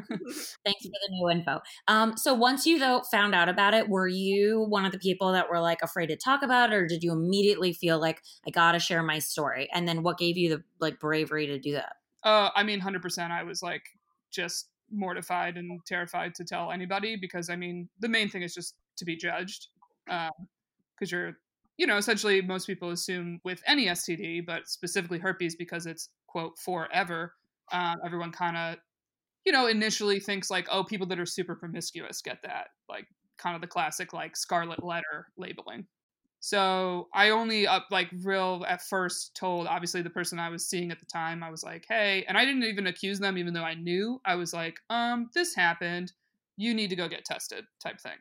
[0.64, 1.61] Thanks for the new info.
[1.87, 5.32] Um, so once you though found out about it, were you one of the people
[5.32, 8.50] that were like afraid to talk about it, or did you immediately feel like I
[8.50, 9.68] gotta share my story?
[9.72, 11.94] And then what gave you the like bravery to do that?
[12.24, 13.32] Uh, I mean, hundred percent.
[13.32, 13.85] I was like
[14.32, 18.75] just mortified and terrified to tell anybody because I mean the main thing is just
[18.96, 19.68] to be judged
[20.07, 21.33] because um, you're
[21.77, 26.59] you know essentially most people assume with any STD but specifically herpes because it's quote
[26.59, 27.35] forever
[27.72, 28.77] um, everyone kind of
[29.44, 33.07] you know initially thinks like oh people that are super promiscuous get that like
[33.38, 35.87] kind of the classic like scarlet letter labeling
[36.40, 40.90] so I only up like real at first told obviously the person I was seeing
[40.90, 41.42] at the time.
[41.42, 44.20] I was like, hey, and I didn't even accuse them, even though I knew.
[44.25, 46.12] I was like, um, this happened.
[46.57, 48.18] You need to go get tested, type thing.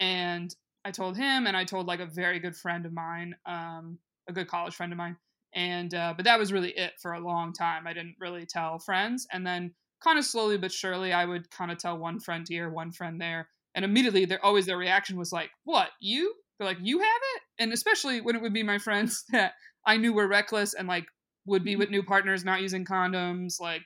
[0.00, 3.98] And I told him, and I told like a very good friend of mine, um,
[4.28, 5.16] a good college friend of mine.
[5.54, 7.86] And uh, but that was really it for a long time.
[7.86, 11.70] I didn't really tell friends, and then kind of slowly but surely, I would kind
[11.70, 15.32] of tell one friend here, one friend there, and immediately, they're always their reaction was
[15.32, 17.31] like, "What you?" They're like, "You have it?"
[17.62, 19.52] And especially when it would be my friends that
[19.86, 21.06] I knew were reckless and like
[21.46, 23.84] would be with new partners, not using condoms, like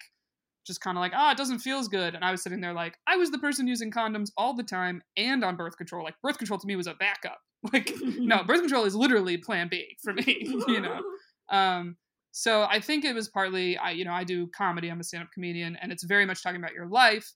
[0.66, 2.14] just kind of like, ah, oh, it doesn't feel as good.
[2.14, 5.02] And I was sitting there like, I was the person using condoms all the time
[5.16, 6.04] and on birth control.
[6.04, 7.38] Like birth control to me was a backup.
[7.72, 11.00] Like, no, birth control is literally plan B for me, you know.
[11.48, 11.96] Um,
[12.30, 15.30] so I think it was partly I, you know, I do comedy, I'm a stand-up
[15.32, 17.32] comedian, and it's very much talking about your life.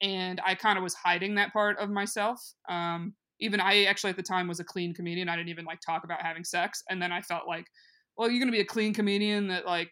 [0.00, 2.40] And I kind of was hiding that part of myself.
[2.68, 5.28] Um, even I actually at the time was a clean comedian.
[5.28, 6.82] I didn't even like talk about having sex.
[6.88, 7.66] And then I felt like,
[8.16, 9.90] well, you're gonna be a clean comedian that like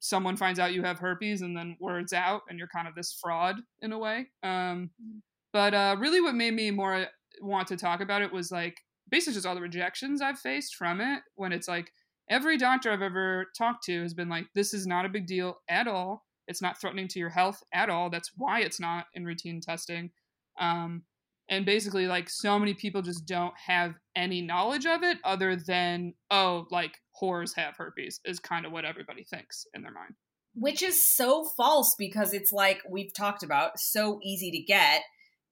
[0.00, 3.16] someone finds out you have herpes and then words out and you're kind of this
[3.20, 4.26] fraud in a way.
[4.42, 5.18] Um, mm-hmm.
[5.52, 7.06] but uh, really, what made me more
[7.40, 8.76] want to talk about it was like
[9.10, 11.22] basically just all the rejections I've faced from it.
[11.36, 11.92] When it's like
[12.28, 15.58] every doctor I've ever talked to has been like, this is not a big deal
[15.68, 16.24] at all.
[16.48, 18.10] It's not threatening to your health at all.
[18.10, 20.10] That's why it's not in routine testing.
[20.58, 21.02] Um,
[21.50, 26.14] and basically like so many people just don't have any knowledge of it other than
[26.30, 30.14] oh like whores have herpes is kind of what everybody thinks in their mind
[30.54, 35.02] which is so false because it's like we've talked about so easy to get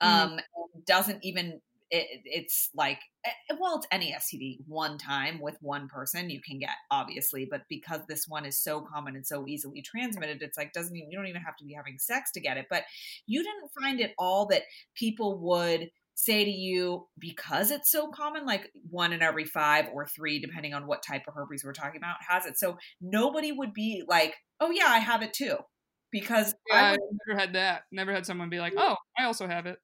[0.03, 0.33] mm-hmm.
[0.33, 0.85] um mm.
[0.87, 6.31] doesn't even it, it's like eh, well it's any std one time with one person
[6.31, 10.43] you can get obviously but because this one is so common and so easily transmitted
[10.43, 12.67] it's like doesn't even you don't even have to be having sex to get it
[12.69, 12.85] but
[13.27, 14.63] you didn't find it all that
[14.95, 20.05] people would say to you because it's so common like one in every five or
[20.05, 22.59] three depending on what type of herpes we're talking about has it.
[22.59, 25.57] So nobody would be like oh yeah i have it too
[26.11, 27.83] because yeah, I, would, I never had that.
[27.93, 29.79] Never had someone be like oh i also have it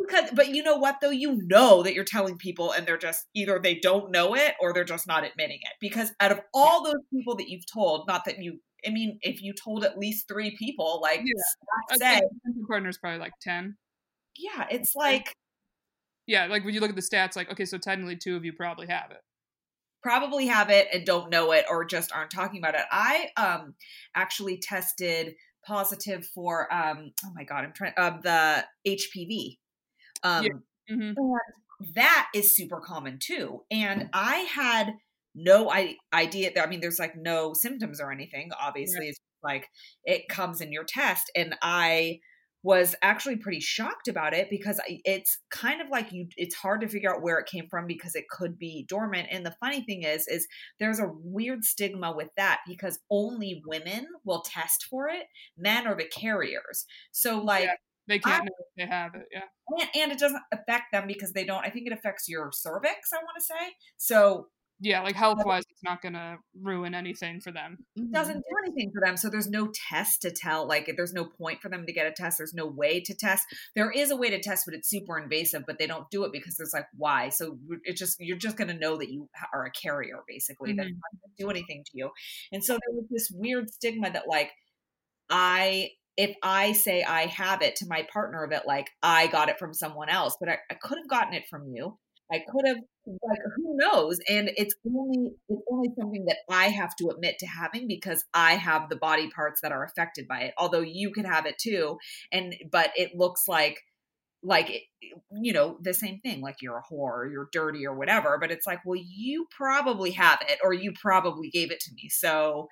[0.00, 1.10] because but you know what though?
[1.10, 4.72] You know that you're telling people and they're just either they don't know it or
[4.72, 5.72] they're just not admitting it.
[5.80, 9.42] Because out of all those people that you've told not that you i mean if
[9.42, 11.96] you told at least three people like yeah.
[11.96, 12.20] say
[12.66, 13.76] partner's probably like 10
[14.36, 15.34] yeah it's like
[16.26, 18.52] yeah like when you look at the stats like okay so technically two of you
[18.52, 19.18] probably have it.
[20.02, 22.80] Probably have it and don't know it or just aren't talking about it.
[22.90, 23.74] I um
[24.16, 29.58] actually tested positive for um oh my god i'm trying uh, the hpv
[30.22, 30.94] um, yeah.
[30.94, 31.92] mm-hmm.
[31.94, 33.62] that is super common too.
[33.70, 34.94] And I had
[35.34, 36.50] no I- idea.
[36.60, 38.50] I mean, there's like no symptoms or anything.
[38.60, 39.10] Obviously, yeah.
[39.10, 39.68] it's like
[40.04, 42.20] it comes in your test, and I
[42.64, 46.88] was actually pretty shocked about it because it's kind of like you it's hard to
[46.88, 50.04] figure out where it came from because it could be dormant and the funny thing
[50.04, 50.46] is is
[50.78, 55.24] there's a weird stigma with that because only women will test for it
[55.58, 57.74] men are the carriers so like yeah.
[58.12, 59.40] They can't I, know if they have it, yeah.
[59.80, 61.64] And, and, it doesn't affect them because they don't.
[61.64, 63.08] I think it affects your cervix.
[63.10, 64.48] I want to say so.
[64.80, 67.78] Yeah, like health wise, it's not going to ruin anything for them.
[67.96, 69.16] It doesn't do anything for them.
[69.16, 70.66] So there's no test to tell.
[70.66, 72.36] Like, there's no point for them to get a test.
[72.36, 73.44] There's no way to test.
[73.76, 75.62] There is a way to test, but it's super invasive.
[75.66, 77.30] But they don't do it because there's like why.
[77.30, 80.70] So it's just you're just going to know that you are a carrier, basically.
[80.70, 80.78] Mm-hmm.
[80.78, 82.10] That's not going to do anything to you.
[82.50, 84.50] And so there was this weird stigma that like
[85.30, 89.48] I if I say I have it to my partner of it, like I got
[89.48, 91.98] it from someone else, but I, I could have gotten it from you.
[92.32, 94.18] I could have like who knows?
[94.28, 98.54] And it's only it's only something that I have to admit to having because I
[98.54, 100.54] have the body parts that are affected by it.
[100.56, 101.98] Although you could have it too.
[102.30, 103.80] And but it looks like
[104.42, 104.82] like
[105.30, 108.50] you know the same thing like you're a whore or you're dirty or whatever but
[108.50, 112.68] it's like well you probably have it or you probably gave it to me so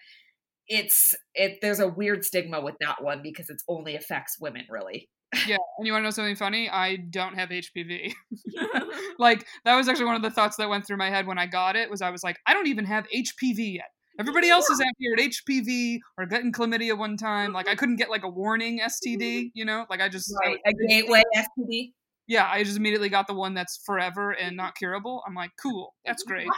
[0.71, 5.11] it's it there's a weird stigma with that one because it only affects women really
[5.47, 6.71] Yeah, and you want to know something funny?
[6.71, 8.13] I don't have HPV.
[9.19, 11.47] like that was actually one of the thoughts that went through my head when I
[11.47, 11.91] got it.
[11.91, 13.91] Was I was like, I don't even have HPV yet.
[14.19, 17.53] Everybody else is out here at HPV or getting chlamydia one time.
[17.53, 19.47] Like I couldn't get like a warning STD, mm-hmm.
[19.55, 19.87] you know?
[19.89, 20.59] Like I just right.
[20.67, 21.93] I, a gateway STD.
[22.27, 25.23] Yeah, I just immediately got the one that's forever and not curable.
[25.27, 26.49] I'm like, cool, that's great.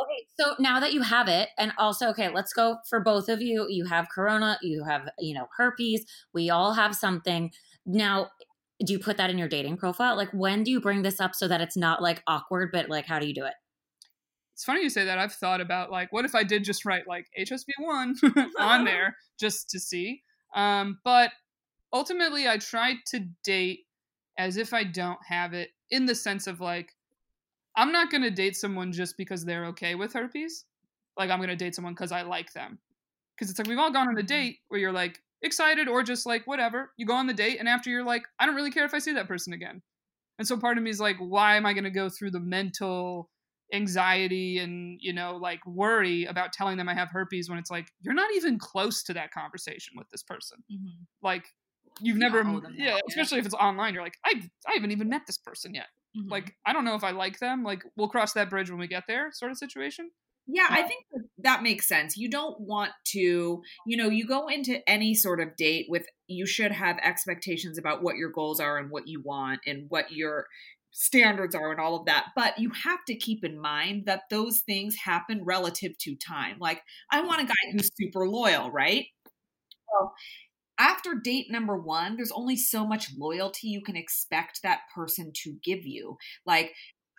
[0.00, 3.40] Okay, so now that you have it, and also, okay, let's go for both of
[3.40, 3.66] you.
[3.68, 6.04] You have corona, you have, you know, herpes.
[6.32, 7.52] We all have something.
[7.86, 8.30] Now,
[8.84, 10.16] do you put that in your dating profile?
[10.16, 13.06] Like, when do you bring this up so that it's not like awkward, but like,
[13.06, 13.54] how do you do it?
[14.54, 15.18] It's funny you say that.
[15.18, 19.68] I've thought about like, what if I did just write like HSV1 on there just
[19.70, 20.22] to see?
[20.54, 21.30] Um, but
[21.92, 23.80] ultimately, I try to date
[24.38, 26.93] as if I don't have it in the sense of like,
[27.76, 30.64] I'm not going to date someone just because they're okay with herpes.
[31.16, 32.78] Like I'm going to date someone because I like them.
[33.36, 34.26] Because it's like we've all gone on a mm-hmm.
[34.26, 36.92] date where you're like excited or just like whatever.
[36.96, 38.98] You go on the date and after you're like, I don't really care if I
[38.98, 39.82] see that person again.
[40.38, 42.40] And so part of me is like, why am I going to go through the
[42.40, 43.30] mental
[43.72, 47.90] anxiety and you know like worry about telling them I have herpes when it's like
[48.00, 50.58] you're not even close to that conversation with this person.
[50.70, 51.02] Mm-hmm.
[51.22, 51.44] Like
[52.00, 53.94] you've you never yeah, especially if it's online.
[53.94, 55.86] You're like, I I haven't even met this person yet.
[56.16, 56.30] Mm-hmm.
[56.30, 57.64] Like, I don't know if I like them.
[57.64, 60.10] Like, we'll cross that bridge when we get there, sort of situation.
[60.46, 61.04] Yeah, I think
[61.38, 62.18] that makes sense.
[62.18, 66.44] You don't want to, you know, you go into any sort of date with, you
[66.44, 70.46] should have expectations about what your goals are and what you want and what your
[70.90, 72.26] standards are and all of that.
[72.36, 76.58] But you have to keep in mind that those things happen relative to time.
[76.60, 79.06] Like, I want a guy who's super loyal, right?
[79.90, 80.12] Well,
[80.78, 85.56] after date number one, there's only so much loyalty you can expect that person to
[85.62, 86.16] give you.
[86.46, 86.72] Like,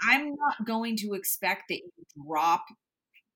[0.08, 2.66] I'm not going to expect that you drop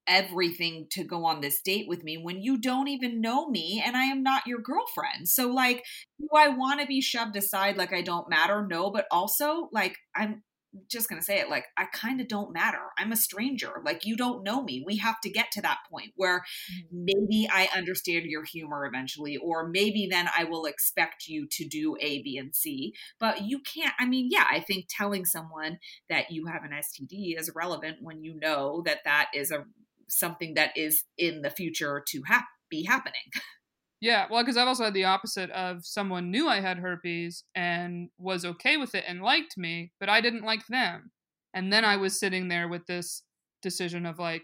[0.07, 3.95] everything to go on this date with me when you don't even know me and
[3.95, 5.27] I am not your girlfriend.
[5.27, 5.85] So like
[6.19, 8.65] do I want to be shoved aside like I don't matter?
[8.67, 10.41] No, but also like I'm
[10.87, 12.81] just going to say it like I kind of don't matter.
[12.97, 13.81] I'm a stranger.
[13.83, 14.83] Like you don't know me.
[14.85, 17.05] We have to get to that point where mm-hmm.
[17.05, 21.95] maybe I understand your humor eventually or maybe then I will expect you to do
[21.99, 22.93] A, B and C.
[23.19, 25.79] But you can't I mean, yeah, I think telling someone
[26.09, 29.65] that you have an STD is relevant when you know that that is a
[30.07, 33.15] something that is in the future to ha- be happening.
[34.01, 38.09] Yeah, well, because I've also had the opposite of someone knew I had herpes and
[38.17, 41.11] was okay with it and liked me, but I didn't like them.
[41.53, 43.23] And then I was sitting there with this
[43.61, 44.43] decision of like,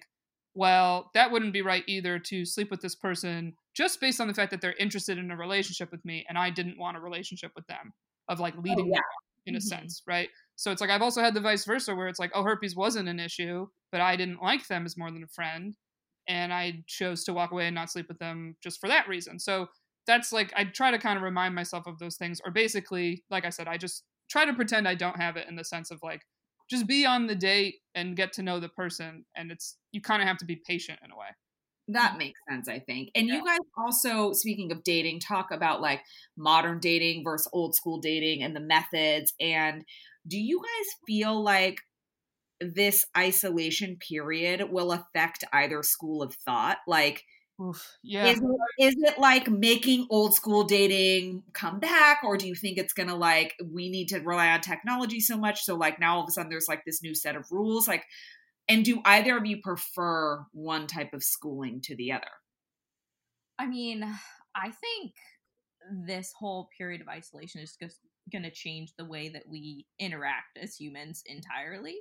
[0.55, 4.33] well, that wouldn't be right either to sleep with this person just based on the
[4.33, 7.51] fact that they're interested in a relationship with me and I didn't want a relationship
[7.55, 7.93] with them,
[8.27, 9.01] of like oh, leading oh, yeah.
[9.45, 9.67] in a mm-hmm.
[9.67, 10.29] sense, right?
[10.55, 13.09] So it's like I've also had the vice versa where it's like, oh, herpes wasn't
[13.09, 15.75] an issue, but I didn't like them as more than a friend
[16.27, 19.39] and I chose to walk away and not sleep with them just for that reason.
[19.39, 19.67] So
[20.07, 23.45] that's like I try to kind of remind myself of those things, or basically, like
[23.45, 25.99] I said, I just try to pretend I don't have it in the sense of
[26.03, 26.21] like
[26.69, 30.21] just be on the date and get to know the person, and it's you kind
[30.21, 31.27] of have to be patient in a way.
[31.87, 33.09] That makes sense, I think.
[33.13, 33.35] And yeah.
[33.35, 36.01] you guys also, speaking of dating, talk about like
[36.35, 39.33] modern dating versus old school dating and the methods.
[39.39, 39.83] And
[40.27, 41.77] do you guys feel like
[42.59, 46.77] this isolation period will affect either school of thought.
[46.87, 47.23] Like,
[47.61, 48.25] Oof, yeah.
[48.25, 52.77] Is it, is it like making old school dating come back, or do you think
[52.77, 55.63] it's gonna like we need to rely on technology so much?
[55.63, 57.87] So like now all of a sudden there's like this new set of rules.
[57.87, 58.03] Like,
[58.67, 62.27] and do either of you prefer one type of schooling to the other?
[63.57, 64.03] I mean,
[64.53, 65.13] I think
[66.05, 67.99] this whole period of isolation is just
[68.31, 71.95] going to change the way that we interact as humans entirely.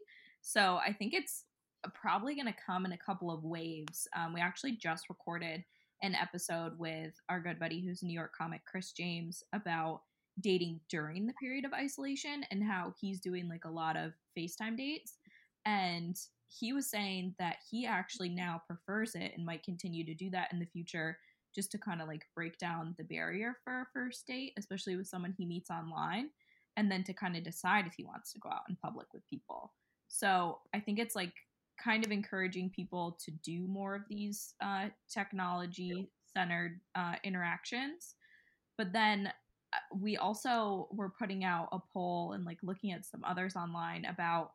[0.46, 1.44] So I think it's
[1.84, 4.06] uh, probably going to come in a couple of waves.
[4.14, 5.64] Um, we actually just recorded
[6.02, 10.02] an episode with our good buddy who's a New York comic, Chris James, about
[10.40, 14.76] dating during the period of isolation and how he's doing like a lot of FaceTime
[14.76, 15.14] dates.
[15.64, 16.14] And
[16.48, 20.52] he was saying that he actually now prefers it and might continue to do that
[20.52, 21.16] in the future
[21.54, 25.08] just to kind of like break down the barrier for a first date, especially with
[25.08, 26.28] someone he meets online,
[26.76, 29.26] and then to kind of decide if he wants to go out in public with
[29.30, 29.72] people.
[30.14, 31.32] So I think it's like
[31.82, 38.14] kind of encouraging people to do more of these uh, technology centered uh, interactions.
[38.78, 39.32] But then
[39.72, 44.04] uh, we also were putting out a poll and like looking at some others online
[44.04, 44.52] about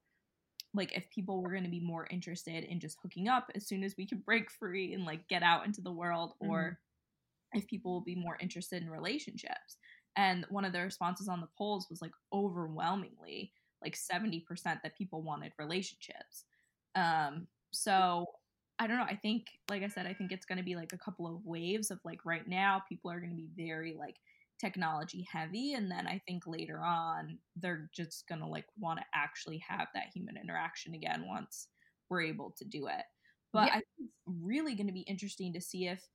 [0.74, 3.84] like if people were going to be more interested in just hooking up as soon
[3.84, 6.52] as we can break free and like get out into the world mm-hmm.
[6.52, 6.80] or
[7.54, 9.78] if people will be more interested in relationships
[10.16, 13.52] and one of the responses on the polls was like overwhelmingly
[13.82, 16.46] like 70% that people wanted relationships.
[16.96, 18.26] Um, so
[18.80, 19.04] I don't know.
[19.04, 21.46] I think, like I said, I think it's going to be like a couple of
[21.46, 24.16] waves of like right now, people are going to be very like
[24.60, 29.64] technology heavy and then i think later on they're just gonna like want to actually
[29.66, 31.70] have that human interaction again once
[32.10, 33.04] we're able to do it
[33.54, 33.72] but yeah.
[33.72, 36.06] i think it's really going to be interesting to see if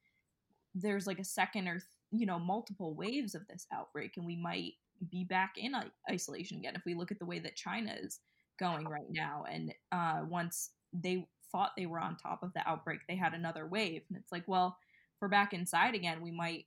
[0.74, 4.72] there's like a second or you know multiple waves of this outbreak and we might
[5.10, 5.74] be back in
[6.10, 8.20] isolation again if we look at the way that china is
[8.58, 13.00] going right now and uh, once they thought they were on top of the outbreak
[13.08, 14.76] they had another wave and it's like well
[15.14, 16.66] if we're back inside again we might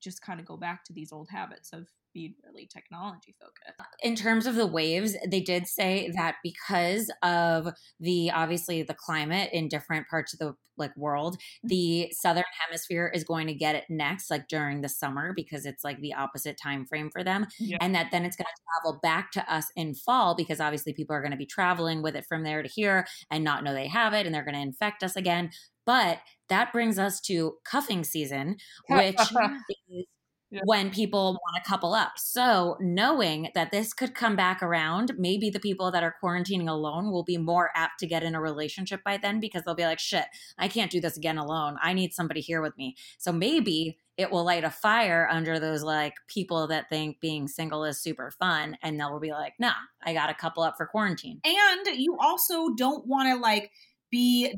[0.00, 3.78] just kind of go back to these old habits of being really technology focused.
[4.02, 9.50] In terms of the waves, they did say that because of the obviously the climate
[9.52, 11.68] in different parts of the like world, mm-hmm.
[11.68, 15.84] the southern hemisphere is going to get it next like during the summer because it's
[15.84, 17.76] like the opposite time frame for them yeah.
[17.80, 21.14] and that then it's going to travel back to us in fall because obviously people
[21.14, 23.88] are going to be traveling with it from there to here and not know they
[23.88, 25.50] have it and they're going to infect us again.
[25.88, 26.18] But
[26.50, 28.58] that brings us to cuffing season,
[28.90, 29.16] which
[29.88, 30.04] is
[30.50, 30.60] yeah.
[30.66, 32.12] when people want to couple up.
[32.18, 37.10] So, knowing that this could come back around, maybe the people that are quarantining alone
[37.10, 39.98] will be more apt to get in a relationship by then because they'll be like,
[39.98, 40.26] shit,
[40.58, 41.78] I can't do this again alone.
[41.82, 42.94] I need somebody here with me.
[43.16, 47.84] So, maybe it will light a fire under those like people that think being single
[47.84, 49.72] is super fun and they'll be like, nah,
[50.04, 51.40] I got a couple up for quarantine.
[51.46, 53.70] And you also don't want to like
[54.10, 54.54] be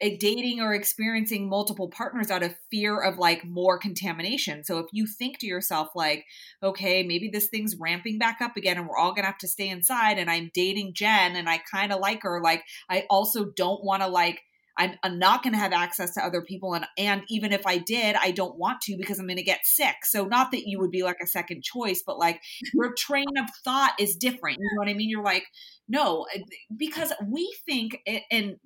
[0.00, 4.62] dating or experiencing multiple partners out of fear of like more contamination.
[4.64, 6.24] So if you think to yourself like,
[6.62, 9.48] okay, maybe this thing's ramping back up again and we're all going to have to
[9.48, 13.46] stay inside and I'm dating Jen and I kind of like her, like I also
[13.56, 14.40] don't want to like
[14.80, 17.78] I'm, I'm not going to have access to other people and and even if I
[17.78, 19.96] did, I don't want to because I'm going to get sick.
[20.04, 22.40] So not that you would be like a second choice, but like
[22.72, 24.58] your train of thought is different.
[24.60, 25.10] You know what I mean?
[25.10, 25.46] You're like,
[25.88, 26.42] no, eh,
[26.76, 27.98] because we think
[28.30, 28.56] and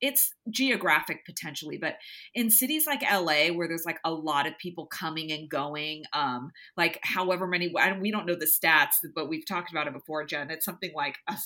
[0.00, 1.96] it's geographic potentially, but
[2.34, 6.50] in cities like LA where there's like a lot of people coming and going, um,
[6.76, 10.24] like however many, and we don't know the stats, but we've talked about it before,
[10.24, 10.50] Jen.
[10.50, 11.36] It's something like uh,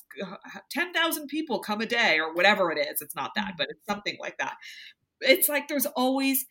[0.70, 3.00] 10,000 people come a day or whatever it is.
[3.00, 3.56] It's not that, mm-hmm.
[3.58, 4.54] but it's something like that.
[5.20, 6.46] It's like there's always,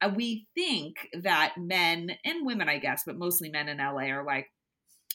[0.00, 4.24] uh, we think that men and women, I guess, but mostly men in LA are
[4.24, 4.48] like,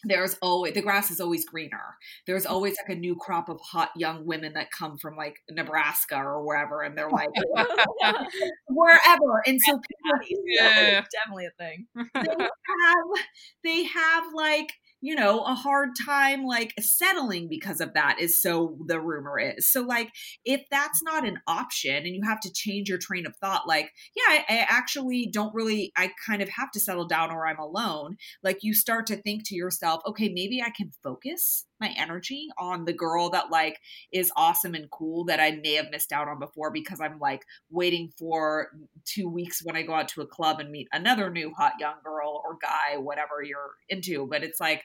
[0.03, 1.97] there's always the grass is always greener.
[2.27, 2.53] There's mm-hmm.
[2.53, 6.43] always like a new crop of hot young women that come from like Nebraska or
[6.43, 7.29] wherever, and they're like
[8.67, 9.43] wherever.
[9.45, 11.87] And so people, yeah, definitely a thing.
[11.95, 13.25] they have
[13.63, 14.73] they have like
[15.03, 19.69] you know, a hard time like settling because of that is so the rumor is.
[19.69, 20.09] So like
[20.45, 23.91] if that's not an option and you have to change your train of thought, like,
[24.15, 27.59] yeah, I, I actually don't really I kind of have to settle down or I'm
[27.59, 32.47] alone, like you start to think to yourself, okay, maybe I can focus my energy
[32.57, 33.77] on the girl that like
[34.11, 37.43] is awesome and cool that I may have missed out on before because I'm like
[37.69, 38.69] waiting for
[39.05, 41.95] two weeks when I go out to a club and meet another new hot young
[42.03, 44.27] girl or guy, whatever you're into.
[44.27, 44.83] But it's like,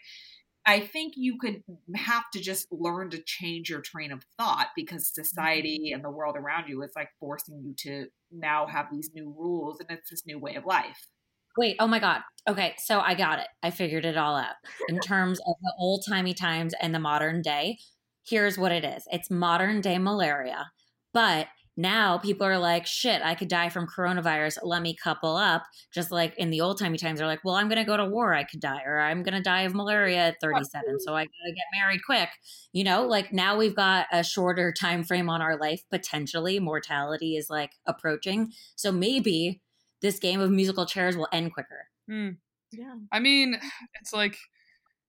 [0.67, 1.63] I think you could
[1.95, 5.23] have to just learn to change your train of thought because mm-hmm.
[5.23, 9.35] society and the world around you is like forcing you to now have these new
[9.37, 11.09] rules and it's this new way of life.
[11.57, 12.21] Wait, oh my God.
[12.49, 13.49] Okay, so I got it.
[13.63, 14.55] I figured it all out.
[14.89, 17.79] In terms of the old timey times and the modern day,
[18.27, 20.71] here's what it is it's modern day malaria,
[21.13, 24.59] but now people are like, shit, I could die from coronavirus.
[24.65, 25.63] Let me couple up.
[25.95, 28.05] Just like in the old timey times, they're like, well, I'm going to go to
[28.05, 28.35] war.
[28.35, 30.99] I could die, or I'm going to die of malaria at 37.
[30.99, 32.31] So I got to get married quick.
[32.73, 35.81] You know, like now we've got a shorter time frame on our life.
[35.89, 38.51] Potentially, mortality is like approaching.
[38.75, 39.63] So maybe
[40.03, 41.89] this game of musical chairs will end quicker.
[42.11, 42.37] Mm.
[42.73, 42.95] Yeah.
[43.13, 43.59] I mean,
[44.01, 44.37] it's like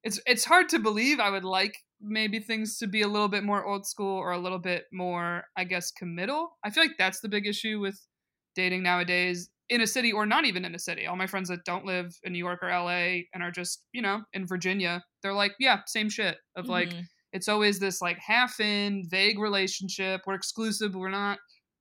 [0.03, 1.19] it's it's hard to believe.
[1.19, 4.37] I would like maybe things to be a little bit more old school or a
[4.37, 6.57] little bit more, I guess, committal.
[6.63, 7.99] I feel like that's the big issue with
[8.55, 11.05] dating nowadays in a city or not even in a city.
[11.05, 14.01] All my friends that don't live in New York or LA and are just, you
[14.01, 16.37] know, in Virginia, they're like, yeah, same shit.
[16.55, 16.71] Of mm-hmm.
[16.71, 16.93] like
[17.33, 20.21] it's always this like half in vague relationship.
[20.25, 21.37] We're exclusive, we're not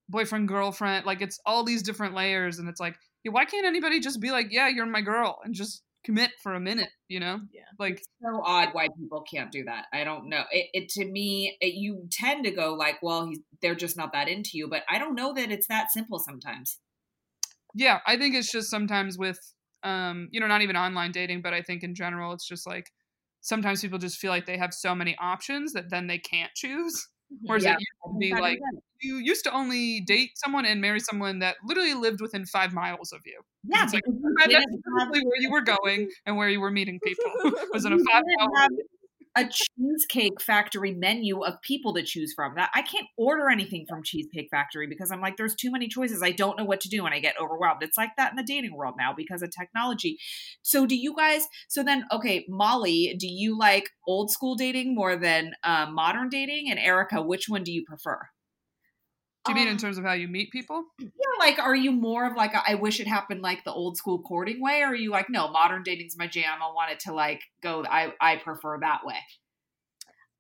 [0.09, 4.01] boyfriend girlfriend like it's all these different layers and it's like yeah, why can't anybody
[4.01, 7.41] just be like yeah you're my girl and just commit for a minute you know?
[7.53, 7.63] Yeah.
[7.79, 9.87] Like it's so odd why people can't do that.
[9.93, 10.45] I don't know.
[10.51, 14.13] It, it to me it, you tend to go like well he's they're just not
[14.13, 16.79] that into you but i don't know that it's that simple sometimes.
[17.75, 19.39] Yeah i think it's just sometimes with
[19.83, 22.91] um you know not even online dating but i think in general it's just like
[23.41, 27.09] sometimes people just feel like they have so many options that then they can't choose
[27.43, 27.75] Whereas yeah.
[27.75, 28.59] it used to be like
[29.01, 33.13] you used to only date someone and marry someone that literally lived within five miles
[33.13, 33.41] of you.
[33.65, 34.03] Yeah, it's like,
[34.49, 34.55] that's
[35.11, 37.25] where you were going and where you were meeting people
[37.73, 38.69] was in a five mile.
[39.39, 42.55] A cheesecake factory menu of people to choose from.
[42.57, 46.23] That I can't order anything from Cheesecake Factory because I'm like, there's too many choices.
[46.23, 47.83] I don't know what to do and I get overwhelmed.
[47.83, 50.19] It's like that in the dating world now because of technology.
[50.63, 55.17] So do you guys so then okay, Molly, do you like old school dating more
[55.17, 56.67] than uh, modern dating?
[56.71, 58.29] And Erica, which one do you prefer?
[59.49, 60.85] Do you mean in um, terms of how you meet people?
[60.99, 63.97] Yeah, like are you more of like a, I wish it happened like the old
[63.97, 66.59] school courting way, or are you like no, modern dating's my jam.
[66.63, 67.85] I want it to like go.
[67.89, 69.17] I I prefer that way.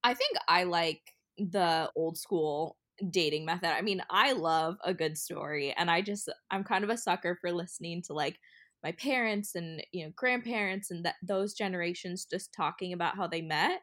[0.05, 1.01] I think I like
[1.39, 2.77] the old school
[3.11, 3.71] dating method.
[3.71, 7.39] I mean, I love a good story, and I just I'm kind of a sucker
[7.41, 8.39] for listening to like
[8.83, 13.41] my parents and you know grandparents and that those generations just talking about how they
[13.41, 13.81] met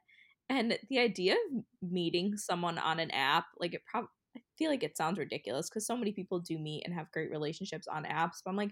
[0.50, 4.84] and the idea of meeting someone on an app like it probably I feel like
[4.84, 8.42] it sounds ridiculous because so many people do meet and have great relationships on apps,
[8.44, 8.72] but I'm like,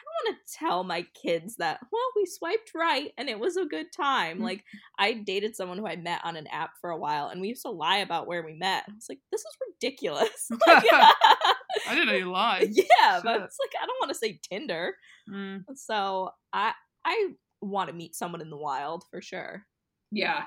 [0.00, 3.56] I don't want to tell my kids that, well, we swiped right and it was
[3.56, 4.36] a good time.
[4.36, 4.44] Mm-hmm.
[4.44, 4.64] Like,
[4.98, 7.62] I dated someone who I met on an app for a while and we used
[7.62, 8.84] to lie about where we met.
[8.88, 10.48] I was like, this is ridiculous.
[10.66, 11.54] like, I
[11.90, 12.70] didn't know you lied.
[12.70, 13.24] Yeah, Shit.
[13.24, 14.94] but it's like, I don't want to say Tinder.
[15.28, 15.64] Mm.
[15.74, 16.72] So I,
[17.04, 17.30] I
[17.60, 19.66] want to meet someone in the wild for sure.
[20.10, 20.44] Yeah.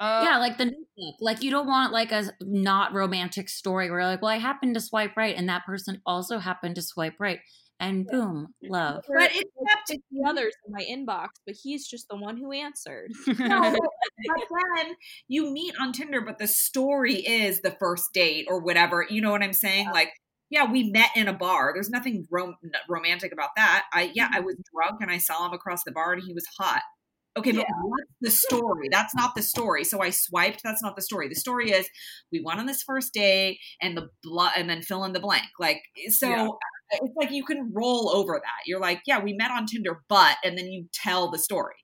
[0.00, 1.16] Uh, yeah, like the notebook.
[1.20, 4.80] Like you don't want like a not romantic story where like, well, I happened to
[4.80, 7.40] swipe right, and that person also happened to swipe right,
[7.78, 9.04] and boom, love.
[9.06, 12.50] But it's up to the others in my inbox, but he's just the one who
[12.50, 13.12] answered.
[13.26, 13.36] no,
[14.26, 14.42] but
[14.76, 14.94] then
[15.28, 19.06] you meet on Tinder, but the story is the first date or whatever.
[19.08, 19.84] You know what I'm saying?
[19.84, 19.92] Yeah.
[19.92, 20.12] Like
[20.48, 21.72] yeah, we met in a bar.
[21.74, 22.56] There's nothing rom-
[22.88, 23.84] romantic about that.
[23.92, 24.46] I yeah, I mm-hmm.
[24.46, 26.82] was drunk and I saw him across the bar and he was hot.
[27.38, 28.88] Okay, but what's the story?
[28.90, 29.84] That's not the story.
[29.84, 30.62] So I swiped.
[30.64, 31.28] That's not the story.
[31.28, 31.88] The story is
[32.32, 35.46] we went on this first date and the blood, and then fill in the blank.
[35.58, 36.48] Like so, yeah.
[36.48, 38.66] Uh, it's like you can roll over that.
[38.66, 41.76] You're like, yeah, we met on Tinder, but, and then you tell the story.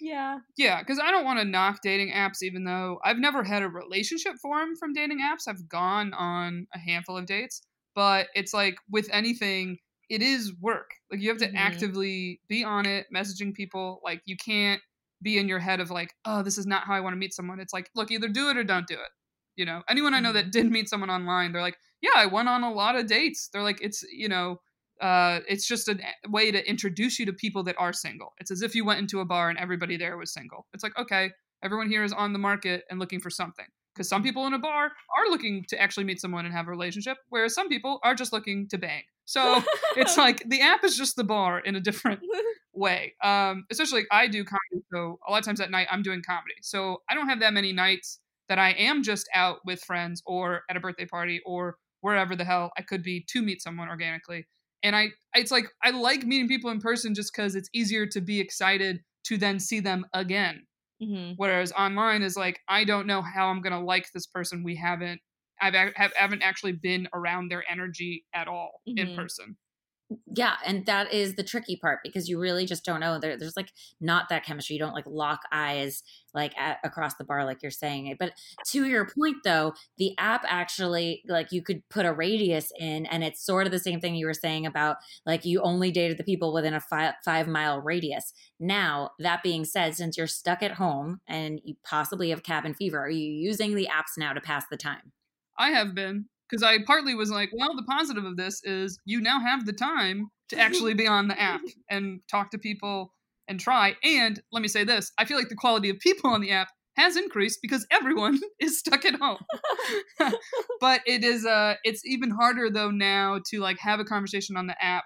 [0.00, 0.38] Yeah.
[0.56, 3.68] Yeah, because I don't want to knock dating apps, even though I've never had a
[3.68, 5.48] relationship form from dating apps.
[5.48, 7.60] I've gone on a handful of dates,
[7.94, 9.78] but it's like with anything,
[10.08, 10.90] it is work.
[11.10, 11.56] Like you have to mm-hmm.
[11.56, 14.00] actively be on it, messaging people.
[14.04, 14.80] Like you can't
[15.22, 17.34] be in your head of like, oh, this is not how I want to meet
[17.34, 17.60] someone.
[17.60, 19.10] It's like, look, either do it or don't do it.
[19.56, 20.50] You know, anyone I know that mm-hmm.
[20.50, 23.48] did meet someone online, they're like, yeah, I went on a lot of dates.
[23.52, 24.60] They're like, it's you know,
[25.00, 25.98] uh, it's just a
[26.28, 28.34] way to introduce you to people that are single.
[28.38, 30.66] It's as if you went into a bar and everybody there was single.
[30.72, 31.30] It's like, okay,
[31.62, 33.66] everyone here is on the market and looking for something.
[33.94, 36.70] Because some people in a bar are looking to actually meet someone and have a
[36.70, 39.02] relationship, whereas some people are just looking to bang.
[39.28, 39.62] So
[39.96, 42.20] it's like the app is just the bar in a different
[42.72, 43.14] way.
[43.22, 46.22] Um, especially like I do comedy, so a lot of times at night I'm doing
[46.26, 46.54] comedy.
[46.62, 50.62] So I don't have that many nights that I am just out with friends or
[50.70, 54.46] at a birthday party or wherever the hell I could be to meet someone organically.
[54.82, 58.22] And I, it's like I like meeting people in person just because it's easier to
[58.22, 60.62] be excited to then see them again.
[61.02, 61.34] Mm-hmm.
[61.36, 65.20] Whereas online is like I don't know how I'm gonna like this person we haven't
[65.60, 68.98] I've have, haven't actually been around their energy at all mm-hmm.
[68.98, 69.56] in person.
[70.34, 73.18] Yeah, and that is the tricky part because you really just don't know.
[73.18, 74.72] There, there's like not that chemistry.
[74.72, 76.02] You don't like lock eyes
[76.32, 78.18] like at, across the bar, like you're saying it.
[78.18, 78.32] But
[78.68, 83.22] to your point, though, the app actually like you could put a radius in, and
[83.22, 84.96] it's sort of the same thing you were saying about
[85.26, 88.32] like you only dated the people within a five, five mile radius.
[88.58, 92.98] Now, that being said, since you're stuck at home and you possibly have cabin fever,
[92.98, 95.12] are you using the apps now to pass the time?
[95.58, 99.20] I have been because I partly was like, well, the positive of this is you
[99.20, 103.12] now have the time to actually be on the app and talk to people
[103.48, 103.96] and try.
[104.04, 106.68] And let me say this: I feel like the quality of people on the app
[106.96, 109.38] has increased because everyone is stuck at home.
[110.80, 114.66] but it is uh it's even harder though now to like have a conversation on
[114.66, 115.04] the app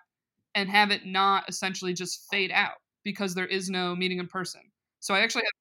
[0.55, 4.61] and have it not essentially just fade out because there is no meeting in person.
[5.01, 5.53] So I actually have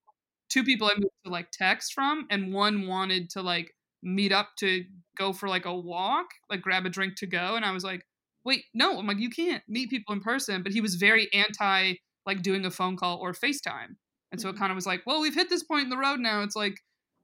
[0.49, 3.73] two people I moved to like text from and one wanted to like
[4.03, 4.83] meet up to
[5.17, 7.55] go for like a walk, like grab a drink to go.
[7.55, 8.05] And I was like,
[8.43, 10.63] wait, no, I'm like, you can't meet people in person.
[10.63, 11.95] But he was very anti
[12.25, 13.95] like doing a phone call or FaceTime.
[14.31, 14.59] And so it mm-hmm.
[14.59, 16.43] kind of was like, well, we've hit this point in the road now.
[16.43, 16.75] It's like,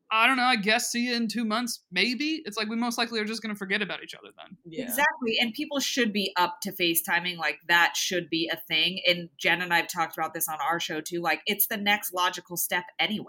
[0.10, 2.42] I don't know, I guess see you in two months, maybe.
[2.46, 4.58] It's like we most likely are just going to forget about each other then.
[4.66, 4.84] Yeah.
[4.84, 5.38] Exactly.
[5.42, 7.38] And people should be up to FaceTiming.
[7.38, 9.02] Like that should be a thing.
[9.06, 11.22] And Jen and I have talked about this on our show too.
[11.22, 13.26] Like it's the next logical step anyway.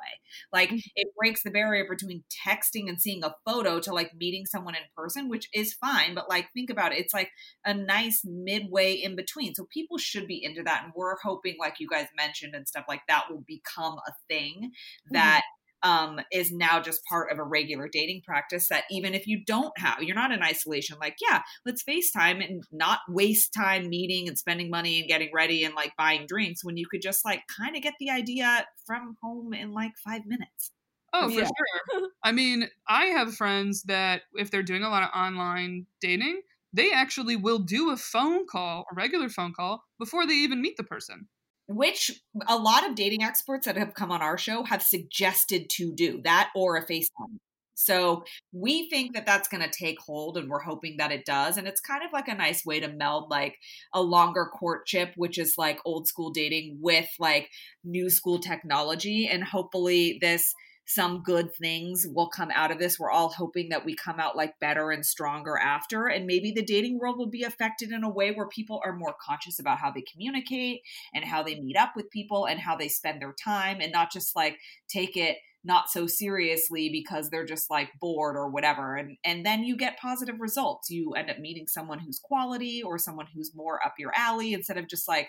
[0.53, 0.79] Like mm-hmm.
[0.95, 4.83] it breaks the barrier between texting and seeing a photo to like meeting someone in
[4.97, 6.15] person, which is fine.
[6.15, 6.99] But like think about it.
[6.99, 7.31] It's like
[7.65, 9.55] a nice midway in between.
[9.55, 10.85] So people should be into that.
[10.85, 14.71] And we're hoping, like you guys mentioned and stuff like that, will become a thing
[15.11, 15.39] that.
[15.39, 19.45] Mm-hmm um, is now just part of a regular dating practice that even if you
[19.45, 24.29] don't have, you're not in isolation, like, yeah, let's FaceTime and not waste time meeting
[24.29, 27.43] and spending money and getting ready and like buying drinks when you could just like
[27.47, 30.73] kind of get the idea from home in like five minutes.
[31.13, 31.47] Oh, for yeah.
[31.47, 32.09] sure.
[32.23, 36.93] I mean, I have friends that if they're doing a lot of online dating, they
[36.93, 40.85] actually will do a phone call, a regular phone call, before they even meet the
[40.85, 41.29] person.
[41.69, 42.11] Which
[42.49, 46.23] a lot of dating experts that have come on our show have suggested to do
[46.25, 47.39] that or a FaceTime.
[47.75, 51.57] So we think that that's going to take hold and we're hoping that it does.
[51.57, 53.57] And it's kind of like a nice way to meld like
[53.95, 57.49] a longer courtship, which is like old school dating with like
[57.85, 59.29] new school technology.
[59.29, 60.53] And hopefully this
[60.89, 62.99] some good things will come out of this.
[62.99, 66.07] We're all hoping that we come out like better and stronger after.
[66.07, 69.15] And maybe the dating world will be affected in a way where people are more
[69.21, 70.81] conscious about how they communicate
[71.15, 74.11] and how they meet up with people and how they spend their time and not
[74.11, 74.57] just like
[74.89, 79.65] take it not so seriously because they're just like bored or whatever and and then
[79.65, 83.85] you get positive results you end up meeting someone who's quality or someone who's more
[83.85, 85.29] up your alley instead of just like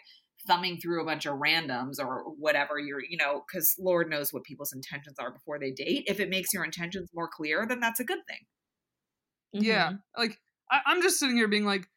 [0.49, 4.43] thumbing through a bunch of randoms or whatever you're you know because lord knows what
[4.43, 7.99] people's intentions are before they date if it makes your intentions more clear then that's
[7.99, 8.39] a good thing
[9.55, 9.63] mm-hmm.
[9.63, 10.39] yeah like
[10.71, 11.87] I, i'm just sitting here being like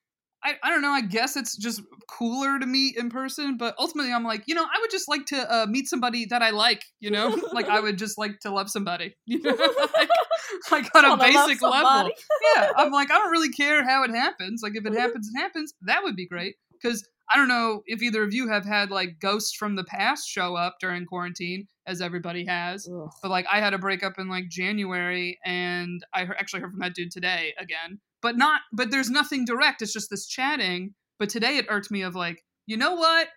[0.45, 0.91] I, I don't know.
[0.91, 4.65] I guess it's just cooler to meet in person, but ultimately, I'm like, you know,
[4.65, 6.85] I would just like to uh, meet somebody that I like.
[6.99, 9.15] You know, like I would just like to love somebody.
[9.27, 9.57] You know,
[9.95, 10.09] like,
[10.73, 12.11] like on a basic level.
[12.57, 14.63] yeah, I'm like, I don't really care how it happens.
[14.63, 15.75] Like if it happens, it happens.
[15.83, 19.19] That would be great because I don't know if either of you have had like
[19.21, 22.89] ghosts from the past show up during quarantine, as everybody has.
[22.89, 23.11] Ugh.
[23.23, 26.95] But like, I had a breakup in like January, and I actually heard from that
[26.95, 28.01] dude today again.
[28.21, 32.03] But not but there's nothing direct it's just this chatting but today it irked me
[32.03, 33.29] of like you know what?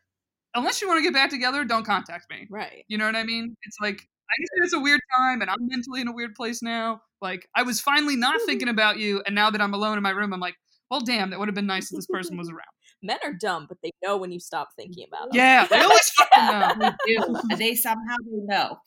[0.53, 2.47] Unless you want to get back together don't contact me.
[2.49, 2.85] Right.
[2.87, 3.55] You know what i mean?
[3.63, 6.61] It's like i guess it's a weird time and i'm mentally in a weird place
[6.61, 7.01] now.
[7.21, 10.11] Like i was finally not thinking about you and now that i'm alone in my
[10.11, 10.55] room i'm like
[10.91, 12.74] well damn that would have been nice if this person was around
[13.05, 16.09] men are dumb but they know when you stop thinking about them yeah they always
[16.17, 18.77] fucking know they do they somehow they know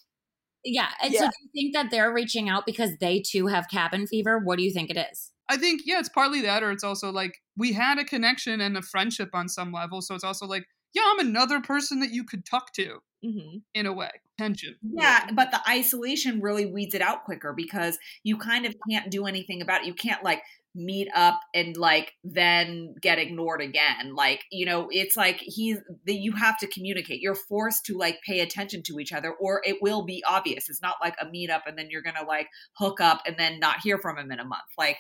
[0.65, 1.21] yeah and yeah.
[1.21, 4.59] so do you think that they're reaching out because they too have cabin fever what
[4.59, 7.39] do you think it is I think yeah, it's partly that, or it's also like
[7.57, 10.03] we had a connection and a friendship on some level.
[10.03, 13.59] So it's also like, yeah, I'm another person that you could talk to mm-hmm.
[13.75, 14.11] in a way.
[14.39, 14.77] Tension.
[14.83, 19.27] Yeah, but the isolation really weeds it out quicker because you kind of can't do
[19.27, 19.87] anything about it.
[19.87, 20.43] You can't like
[20.75, 26.15] meet up and like then get ignored again like you know it's like he's that
[26.15, 29.77] you have to communicate you're forced to like pay attention to each other or it
[29.81, 33.23] will be obvious it's not like a meetup and then you're gonna like hook up
[33.27, 34.99] and then not hear from him in a month like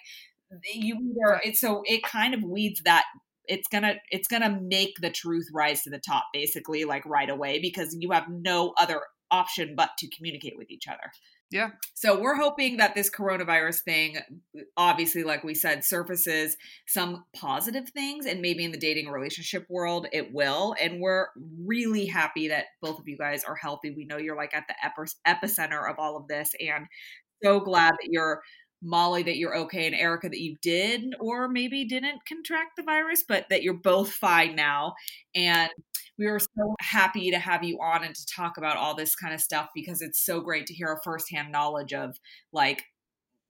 [0.74, 3.04] you either it's so it kind of weeds that
[3.44, 7.60] it's gonna it's gonna make the truth rise to the top basically like right away
[7.60, 9.00] because you have no other
[9.30, 11.10] option but to communicate with each other.
[11.50, 11.70] Yeah.
[11.94, 14.18] So we're hoping that this coronavirus thing
[14.76, 16.56] obviously like we said surfaces
[16.86, 21.28] some positive things and maybe in the dating relationship world it will and we're
[21.64, 23.90] really happy that both of you guys are healthy.
[23.90, 24.74] We know you're like at the
[25.26, 26.86] epicenter of all of this and
[27.42, 28.42] so glad that you're
[28.82, 33.24] Molly that you're okay and Erica that you did or maybe didn't contract the virus,
[33.26, 34.94] but that you're both fine now.
[35.34, 35.70] And
[36.18, 39.34] we were so happy to have you on and to talk about all this kind
[39.34, 42.18] of stuff because it's so great to hear a firsthand knowledge of
[42.52, 42.82] like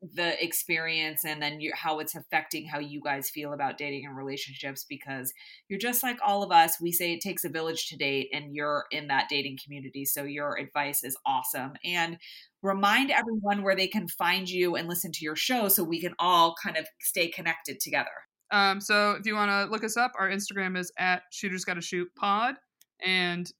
[0.01, 4.17] the experience and then you, how it's affecting how you guys feel about dating and
[4.17, 5.33] relationships because
[5.69, 8.55] you're just like all of us we say it takes a village to date and
[8.55, 12.17] you're in that dating community so your advice is awesome and
[12.63, 16.15] remind everyone where they can find you and listen to your show so we can
[16.19, 18.11] all kind of stay connected together.
[18.51, 21.81] Um, so if you want to look us up, our Instagram is at shooters gotta
[21.81, 22.57] shoot pod.
[23.05, 23.51] And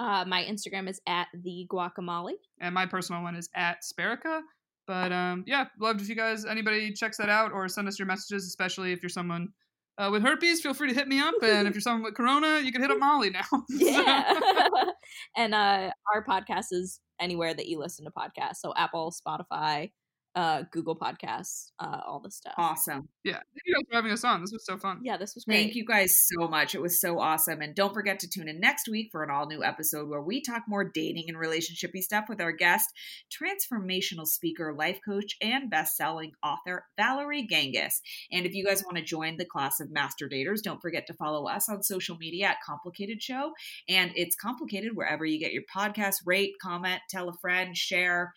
[0.00, 2.32] uh, my Instagram is at the guacamole.
[2.60, 4.40] And my personal one is at Sperica.
[4.86, 8.06] But um, yeah, loved if you guys anybody checks that out or send us your
[8.06, 9.48] messages, especially if you're someone
[9.96, 11.34] uh, with herpes, feel free to hit me up.
[11.42, 13.44] And if you're someone with corona, you can hit up Molly now.
[13.68, 14.40] yeah.
[15.36, 18.56] and uh, our podcast is anywhere that you listen to podcasts.
[18.56, 19.92] So Apple, Spotify,
[20.34, 22.54] uh, Google Podcasts, uh, all the stuff.
[22.56, 23.08] Awesome.
[23.22, 23.34] Yeah.
[23.34, 24.40] Thank you guys for having us on.
[24.40, 25.00] This was so fun.
[25.02, 25.56] Yeah, this was great.
[25.56, 26.74] Thank you guys so much.
[26.74, 27.60] It was so awesome.
[27.60, 30.42] And don't forget to tune in next week for an all new episode where we
[30.42, 32.90] talk more dating and relationshipy stuff with our guest,
[33.30, 38.00] transformational speaker, life coach, and best selling author, Valerie Gangas.
[38.32, 41.14] And if you guys want to join the class of master daters, don't forget to
[41.14, 43.52] follow us on social media at Complicated Show.
[43.88, 46.16] And it's complicated wherever you get your podcast.
[46.26, 48.32] Rate, comment, tell a friend, share.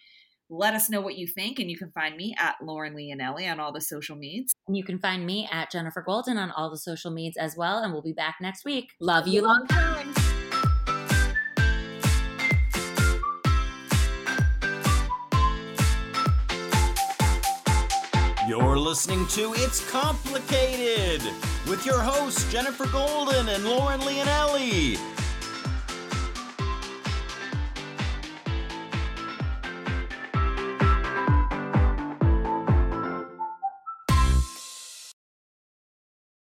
[0.49, 3.59] Let us know what you think, and you can find me at Lauren Leonelli on
[3.59, 4.53] all the social medias.
[4.65, 7.79] And you can find me at Jenifer Golden on all the social medias as well.
[7.79, 8.91] And we'll be back next week.
[9.01, 10.13] Love you long time.
[18.47, 21.21] You're listening to It's Complicated
[21.67, 25.16] with your hosts, Jenifer Golden and Lauren Leonelli.